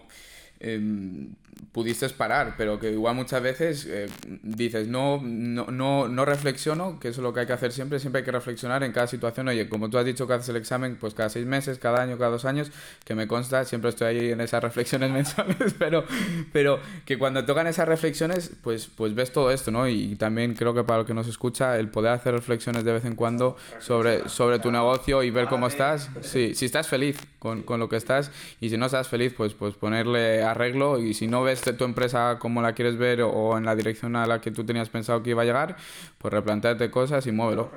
Em, 0.59 1.35
pudiste 1.71 2.07
parar, 2.09 2.55
pero 2.57 2.79
que 2.79 2.91
igual 2.91 3.15
muchas 3.15 3.41
veces 3.41 3.85
eh, 3.89 4.07
dices, 4.43 4.87
no, 4.87 5.19
no, 5.21 5.65
no, 5.67 6.07
no, 6.07 6.25
reflexiono, 6.25 6.99
que 6.99 7.09
eso 7.09 7.19
es 7.19 7.23
lo 7.23 7.33
que 7.33 7.41
hay 7.41 7.45
que 7.47 7.53
hacer 7.53 7.73
siempre, 7.73 7.99
siempre 7.99 8.19
hay 8.19 8.25
que 8.25 8.31
reflexionar 8.31 8.83
en 8.83 8.93
cada 8.93 9.07
situación. 9.07 9.47
Oye, 9.49 9.67
como 9.67 9.89
tú 9.89 9.97
has 9.97 10.05
dicho 10.05 10.25
que 10.25 10.33
haces 10.33 10.49
el 10.49 10.55
examen, 10.55 10.95
pues 10.95 11.13
cada 11.13 11.29
seis 11.29 11.45
meses, 11.45 11.77
cada 11.77 12.01
año, 12.01 12.17
cada 12.17 12.31
dos 12.31 12.45
años, 12.45 12.71
que 13.03 13.13
me 13.13 13.27
consta, 13.27 13.65
siempre 13.65 13.89
estoy 13.89 14.07
ahí 14.07 14.31
en 14.31 14.39
esas 14.39 14.63
reflexiones 14.63 15.11
mensuales, 15.11 15.75
pero, 15.77 16.05
pero 16.53 16.79
que 17.05 17.17
cuando 17.17 17.43
tocan 17.43 17.67
esas 17.67 17.87
reflexiones, 17.89 18.51
pues, 18.63 18.87
pues 18.87 19.13
ves 19.13 19.33
todo 19.33 19.51
esto, 19.51 19.69
¿no? 19.71 19.87
Y 19.89 20.15
también 20.15 20.53
creo 20.53 20.73
que 20.73 20.83
para 20.83 20.99
lo 20.99 21.05
que 21.05 21.13
nos 21.13 21.27
escucha, 21.27 21.77
el 21.77 21.89
poder 21.89 22.13
hacer 22.13 22.33
reflexiones 22.33 22.85
de 22.85 22.93
vez 22.93 23.03
en 23.03 23.15
cuando 23.15 23.57
sobre, 23.79 24.29
sobre 24.29 24.59
tu 24.59 24.71
negocio 24.71 25.23
y 25.23 25.29
ver 25.29 25.47
cómo 25.47 25.67
estás, 25.67 26.09
sí, 26.21 26.55
si 26.55 26.65
estás 26.65 26.87
feliz 26.87 27.17
con, 27.39 27.63
con 27.63 27.81
lo 27.81 27.89
que 27.89 27.97
estás 27.97 28.31
y 28.61 28.69
si 28.69 28.77
no 28.77 28.85
estás 28.85 29.09
feliz, 29.09 29.33
pues, 29.35 29.53
pues 29.53 29.75
ponerle 29.75 30.44
arreglo 30.45 30.99
y 30.99 31.13
si 31.13 31.27
no 31.27 31.43
ves 31.43 31.61
tu 31.61 31.83
empresa 31.83 32.37
como 32.39 32.61
la 32.61 32.73
quieres 32.73 32.97
ver 32.97 33.21
o 33.21 33.57
en 33.57 33.65
la 33.65 33.75
dirección 33.75 34.15
a 34.15 34.25
la 34.25 34.41
que 34.41 34.51
tú 34.51 34.63
tenías 34.65 34.89
pensado 34.89 35.23
que 35.23 35.31
iba 35.31 35.41
a 35.41 35.45
llegar, 35.45 35.75
pues 36.17 36.33
replanteate 36.33 36.89
cosas 36.91 37.25
y 37.27 37.31
muévelo. 37.31 37.69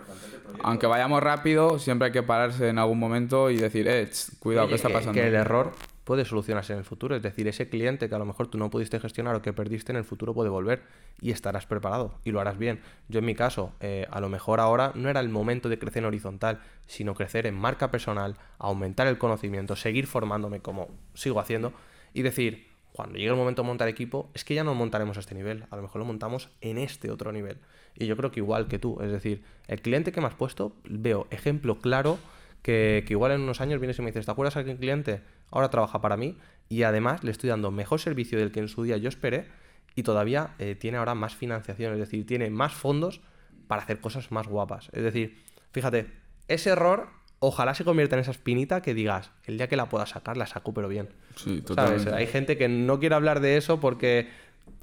Aunque 0.62 0.86
vayamos 0.86 1.22
rápido, 1.22 1.78
siempre 1.78 2.06
hay 2.06 2.12
que 2.12 2.22
pararse 2.22 2.68
en 2.68 2.78
algún 2.78 2.98
momento 2.98 3.50
y 3.50 3.56
decir, 3.56 3.86
eh, 3.88 4.08
cuidado, 4.40 4.68
¿qué 4.68 4.74
está 4.74 4.88
pasando? 4.88 5.12
Que 5.12 5.28
el 5.28 5.34
error 5.34 5.72
puede 6.08 6.24
solucionarse 6.24 6.72
en 6.72 6.78
el 6.78 6.86
futuro. 6.86 7.16
Es 7.16 7.22
decir, 7.22 7.46
ese 7.48 7.68
cliente 7.68 8.08
que 8.08 8.14
a 8.14 8.18
lo 8.18 8.24
mejor 8.24 8.48
tú 8.48 8.56
no 8.56 8.70
pudiste 8.70 8.98
gestionar 8.98 9.34
o 9.34 9.42
que 9.42 9.52
perdiste 9.52 9.92
en 9.92 9.96
el 9.96 10.04
futuro 10.04 10.32
puede 10.32 10.48
volver 10.48 10.82
y 11.20 11.32
estarás 11.32 11.66
preparado 11.66 12.14
y 12.24 12.30
lo 12.30 12.40
harás 12.40 12.56
bien. 12.56 12.80
Yo 13.08 13.18
en 13.18 13.26
mi 13.26 13.34
caso, 13.34 13.72
eh, 13.80 14.06
a 14.10 14.18
lo 14.20 14.30
mejor 14.30 14.58
ahora 14.58 14.92
no 14.94 15.10
era 15.10 15.20
el 15.20 15.28
momento 15.28 15.68
de 15.68 15.78
crecer 15.78 16.00
en 16.00 16.06
horizontal, 16.06 16.60
sino 16.86 17.14
crecer 17.14 17.46
en 17.46 17.56
marca 17.56 17.90
personal, 17.90 18.36
aumentar 18.58 19.06
el 19.06 19.18
conocimiento, 19.18 19.76
seguir 19.76 20.06
formándome 20.06 20.60
como 20.60 20.88
sigo 21.12 21.40
haciendo 21.40 21.74
y 22.14 22.22
decir, 22.22 22.68
cuando 22.92 23.16
llegue 23.16 23.30
el 23.30 23.36
momento 23.36 23.62
de 23.62 23.68
montar 23.68 23.88
equipo, 23.88 24.30
es 24.34 24.44
que 24.44 24.54
ya 24.54 24.64
no 24.64 24.74
montaremos 24.74 25.16
a 25.16 25.20
este 25.20 25.34
nivel, 25.34 25.64
a 25.70 25.76
lo 25.76 25.82
mejor 25.82 26.00
lo 26.00 26.04
montamos 26.04 26.48
en 26.60 26.78
este 26.78 27.10
otro 27.10 27.32
nivel. 27.32 27.58
Y 27.94 28.06
yo 28.06 28.16
creo 28.16 28.30
que 28.30 28.40
igual 28.40 28.68
que 28.68 28.78
tú, 28.78 29.00
es 29.00 29.10
decir, 29.10 29.42
el 29.66 29.80
cliente 29.80 30.12
que 30.12 30.20
me 30.20 30.26
has 30.26 30.34
puesto, 30.34 30.74
veo 30.84 31.26
ejemplo 31.30 31.78
claro 31.80 32.18
que, 32.62 33.04
igual 33.08 33.32
en 33.32 33.40
unos 33.40 33.60
años 33.60 33.80
vienes 33.80 33.98
y 33.98 34.02
me 34.02 34.08
dices, 34.08 34.26
¿te 34.26 34.32
acuerdas 34.32 34.56
aquel 34.56 34.76
cliente? 34.76 35.20
Ahora 35.50 35.70
trabaja 35.70 36.00
para 36.00 36.16
mí 36.16 36.36
y 36.68 36.82
además 36.82 37.24
le 37.24 37.30
estoy 37.30 37.50
dando 37.50 37.70
mejor 37.70 38.00
servicio 38.00 38.38
del 38.38 38.52
que 38.52 38.60
en 38.60 38.68
su 38.68 38.82
día 38.82 38.96
yo 38.96 39.08
esperé 39.08 39.46
y 39.94 40.02
todavía 40.02 40.54
eh, 40.58 40.74
tiene 40.74 40.98
ahora 40.98 41.14
más 41.14 41.34
financiación, 41.34 41.92
es 41.92 41.98
decir, 41.98 42.26
tiene 42.26 42.50
más 42.50 42.72
fondos 42.72 43.20
para 43.66 43.82
hacer 43.82 44.00
cosas 44.00 44.30
más 44.30 44.46
guapas. 44.46 44.90
Es 44.92 45.02
decir, 45.02 45.38
fíjate, 45.72 46.10
ese 46.48 46.70
error 46.70 47.08
ojalá 47.40 47.74
se 47.74 47.84
convierta 47.84 48.16
en 48.16 48.20
esa 48.20 48.30
espinita 48.30 48.82
que 48.82 48.94
digas, 48.94 49.30
el 49.44 49.58
día 49.58 49.68
que 49.68 49.76
la 49.76 49.88
pueda 49.88 50.06
sacar, 50.06 50.36
la 50.36 50.46
saco, 50.46 50.72
pero 50.74 50.88
bien. 50.88 51.08
Sí, 51.36 51.60
totalmente. 51.60 52.12
Hay 52.14 52.26
gente 52.26 52.56
que 52.56 52.68
no 52.68 52.98
quiere 52.98 53.14
hablar 53.14 53.40
de 53.40 53.56
eso 53.56 53.80
porque 53.80 54.28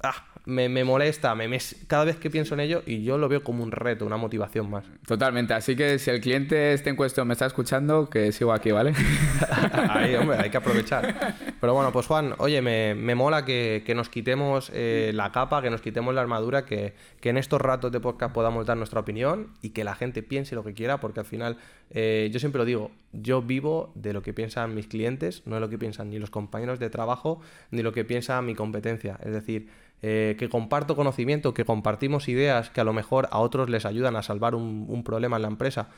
ah, 0.02 0.26
me, 0.46 0.84
molesta 0.84 1.34
me, 1.34 1.58
cada 1.88 2.04
vez 2.04 2.16
que 2.16 2.30
pienso 2.30 2.54
en 2.54 2.60
ello 2.60 2.82
y 2.86 3.02
yo 3.02 3.18
lo 3.18 3.28
veo 3.28 3.42
como 3.42 3.64
un 3.64 3.72
reto, 3.72 4.06
una 4.06 4.16
motivación 4.16 4.70
más. 4.70 4.84
Totalmente. 5.06 5.54
Así 5.54 5.74
que 5.74 5.98
si 5.98 6.10
el 6.10 6.20
cliente 6.20 6.72
este 6.72 6.88
en 6.88 6.96
cuestión 6.96 7.26
me 7.26 7.32
está 7.32 7.46
escuchando, 7.46 8.08
que 8.08 8.30
sigo 8.30 8.52
aquí, 8.52 8.70
¿vale? 8.70 8.94
Ahí, 9.90 10.14
hombre, 10.14 10.38
hay 10.38 10.50
que 10.50 10.56
aprovechar. 10.56 11.34
Pero 11.60 11.74
bueno, 11.74 11.90
pues 11.92 12.06
Juan, 12.06 12.34
oye, 12.38 12.62
me, 12.62 13.14
mola 13.16 13.44
que, 13.44 13.92
nos 13.96 14.08
quitemos 14.08 14.70
eh, 14.72 15.10
la 15.14 15.32
capa, 15.32 15.62
que 15.62 15.70
nos 15.70 15.80
quitemos 15.80 16.14
la 16.14 16.20
armadura, 16.20 16.64
que, 16.64 16.94
que, 17.20 17.30
en 17.30 17.38
estos 17.38 17.60
ratos 17.60 17.90
de 17.90 17.98
podcast 17.98 18.32
podamos 18.32 18.66
dar 18.66 18.76
nuestra 18.76 19.00
opinión 19.00 19.48
y 19.62 19.70
que 19.70 19.82
la 19.82 19.96
gente 19.96 20.22
piense 20.22 20.54
lo 20.54 20.62
que 20.62 20.74
quiera, 20.74 21.00
porque 21.00 21.20
al 21.20 21.26
final, 21.26 21.56
eh, 21.90 22.30
yo 22.32 22.38
siempre 22.38 22.60
lo 22.60 22.64
digo, 22.64 22.92
yo 23.12 23.42
vivo 23.42 23.90
de 23.96 24.12
lo 24.12 24.22
que 24.22 24.32
piensan 24.32 24.74
mis 24.74 24.86
clientes, 24.86 25.42
no 25.44 25.56
de 25.56 25.60
lo 25.60 25.68
que 25.68 25.78
piensan 25.78 26.10
ni 26.10 26.20
los 26.20 26.30
compañeros 26.30 26.78
de 26.78 26.88
trabajo, 26.88 27.40
ni 27.70 27.82
lo 27.82 27.92
que 27.92 28.04
piensa 28.04 28.40
mi 28.42 28.54
competencia. 28.54 29.18
Es 29.24 29.32
decir, 29.32 29.68
eh, 30.02 30.36
que 30.38 30.48
comparto 30.48 30.94
conocimiento, 30.94 31.54
que 31.54 31.64
compartimos 31.64 32.28
ideas 32.28 32.70
que 32.70 32.80
a 32.80 32.84
lo 32.84 32.92
mejor 32.92 33.28
a 33.30 33.38
otros 33.38 33.70
les 33.70 33.86
ayudan 33.86 34.16
a 34.16 34.22
salvar 34.22 34.54
un, 34.54 35.02
problema 35.04 35.36
en 35.36 35.42
la 35.42 35.48
empresa. 35.48 35.88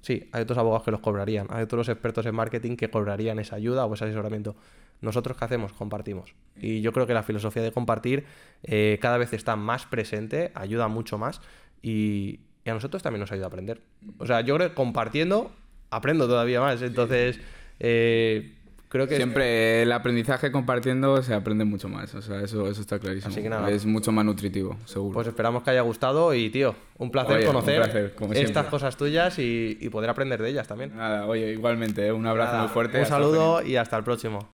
Sí, 0.00 0.28
hay 0.32 0.42
otros 0.42 0.58
abogados 0.58 0.84
que 0.84 0.90
los 0.90 1.00
cobrarían, 1.00 1.46
hay 1.50 1.62
otros 1.62 1.88
expertos 1.88 2.26
en 2.26 2.34
marketing 2.34 2.76
que 2.76 2.90
cobrarían 2.90 3.38
esa 3.38 3.56
ayuda 3.56 3.84
o 3.84 3.94
ese 3.94 4.04
asesoramiento. 4.04 4.56
Nosotros, 5.00 5.36
¿qué 5.36 5.44
hacemos? 5.44 5.72
Compartimos. 5.72 6.34
Y 6.56 6.80
yo 6.80 6.92
creo 6.92 7.06
que 7.06 7.14
la 7.14 7.22
filosofía 7.22 7.62
de 7.62 7.72
compartir 7.72 8.24
eh, 8.62 8.98
cada 9.00 9.18
vez 9.18 9.32
está 9.32 9.54
más 9.56 9.86
presente, 9.86 10.50
ayuda 10.54 10.88
mucho 10.88 11.18
más 11.18 11.40
y, 11.82 12.40
a 12.64 12.72
nosotros 12.72 13.02
también 13.02 13.20
nos 13.20 13.32
ayuda 13.32 13.46
a 13.46 13.48
aprender. 13.48 13.82
O 14.18 14.26
sea, 14.26 14.40
yo 14.40 14.54
creo 14.56 14.68
que 14.68 14.74
compartiendo 14.74 15.50
aprendo 15.90 16.26
todavía 16.26 16.60
más. 16.60 16.82
Entonces, 16.82 17.38
eh, 17.78 18.54
creo 18.92 19.08
que 19.08 19.16
siempre 19.16 19.82
el 19.82 19.90
aprendizaje 19.90 20.52
compartiendo 20.52 21.22
se 21.22 21.32
aprende 21.32 21.64
mucho 21.64 21.88
más, 21.88 22.14
o 22.14 22.20
sea, 22.20 22.42
eso, 22.42 22.68
eso 22.68 22.82
está 22.82 22.98
clarísimo. 22.98 23.32
Así 23.32 23.42
que 23.42 23.48
nada, 23.48 23.70
es 23.70 23.86
mucho 23.86 24.12
más 24.12 24.22
nutritivo, 24.22 24.76
seguro. 24.84 25.14
Pues 25.14 25.28
esperamos 25.28 25.62
que 25.62 25.70
haya 25.70 25.80
gustado 25.80 26.34
y 26.34 26.50
tío, 26.50 26.74
un 26.98 27.10
placer 27.10 27.42
conocer 27.46 28.12
estas 28.34 28.66
cosas 28.66 28.98
tuyas 28.98 29.38
y, 29.38 29.88
poder 29.90 30.10
aprender 30.10 30.42
de 30.42 30.50
ellas 30.50 30.68
también. 30.68 30.94
Nada, 30.94 31.26
oye, 31.26 31.52
igualmente, 31.52 32.06
¿eh? 32.06 32.12
un 32.12 32.26
abrazo 32.26 32.58
muy 32.58 32.68
fuerte. 32.68 33.00
Un 33.00 33.06
saludo 33.06 33.62
y 33.62 33.76
hasta 33.76 33.96
el 33.96 34.04
próximo. 34.04 34.50